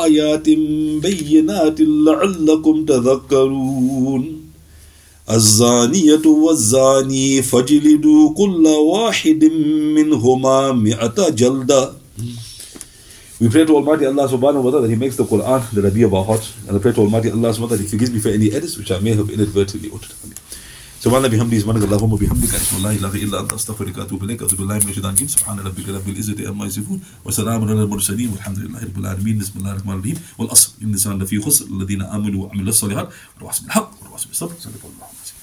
آيات 0.04 0.48
بينات 1.04 1.80
لعلكم 1.80 2.84
تذكرون 2.84 4.37
الزانية 5.30 6.26
والزاني 6.26 7.42
فاجلدوا 7.42 8.34
كل 8.34 8.66
واحد 8.66 9.44
منهما 9.96 10.72
مئة 10.72 11.28
جلدة. 11.28 11.92
We 13.40 13.48
pray 13.48 13.64
to 13.66 13.76
Almighty 13.76 14.04
Allah 14.04 14.26
subhanahu 14.26 14.64
wa 14.64 14.70
ta'ala 14.70 14.88
that 14.88 14.90
He 14.90 14.96
makes 14.96 15.16
the 15.16 15.24
Quran 15.24 15.62
the 15.72 15.82
Rabi 15.82 16.02
of 16.02 16.12
our 16.12 16.24
hearts. 16.24 16.54
And 16.66 16.76
I 16.76 16.80
pray 16.80 16.92
to 16.92 17.00
Almighty 17.00 17.30
Allah 17.30 17.50
subhanahu 17.50 17.60
wa 17.60 17.68
ta'ala 17.68 17.76
that 17.76 17.82
He 17.82 17.88
forgives 17.88 18.10
me 18.10 18.18
for 18.18 18.30
any 18.30 18.50
edits 18.52 18.76
which 18.76 18.90
I 18.90 18.98
may 18.98 19.14
have 19.14 19.30
inadvertently 19.30 19.90
uttered. 19.94 20.14
سبحان 20.98 21.28
بحمده 21.28 21.58
سبحانك 21.58 21.82
اللهم 21.82 22.12
وبحمدك 22.12 22.54
اشهد 22.54 22.76
ان 22.76 22.82
لا 22.82 22.90
اله 22.90 23.14
الا 23.14 23.40
انت 23.40 23.52
استغفرك 23.52 23.98
واتوب 23.98 24.24
اليك 24.24 24.40
اعوذ 24.42 24.54
بالله 24.56 24.74
من 24.74 24.88
الشيطان 24.88 25.10
الرجيم 25.10 25.28
سبحان 25.28 25.58
ربك 25.58 25.88
رب 25.88 26.08
العزه 26.08 26.48
عما 26.48 26.66
يصفون 26.66 27.00
وسلام 27.24 27.64
على 27.64 27.82
المرسلين 27.82 28.28
والحمد 28.30 28.58
لله 28.58 28.80
رب 28.82 28.98
العالمين 28.98 29.38
بسم 29.38 29.52
الله 29.58 29.72
الرحمن 29.72 29.94
الرحيم 29.94 30.16
والاصل 30.38 30.72
ان 30.82 30.88
الانسان 30.88 31.22
لفي 31.22 31.40
خسر 31.40 31.64
الذين 31.66 32.02
امنوا 32.02 32.44
وعملوا 32.44 32.68
الصالحات 32.68 33.08
وتواصوا 33.36 33.64
بالحق 33.64 33.90
وتواصوا 34.02 34.28
بالصبر 34.28 34.54
صدق 34.60 34.82
الله 34.90 35.06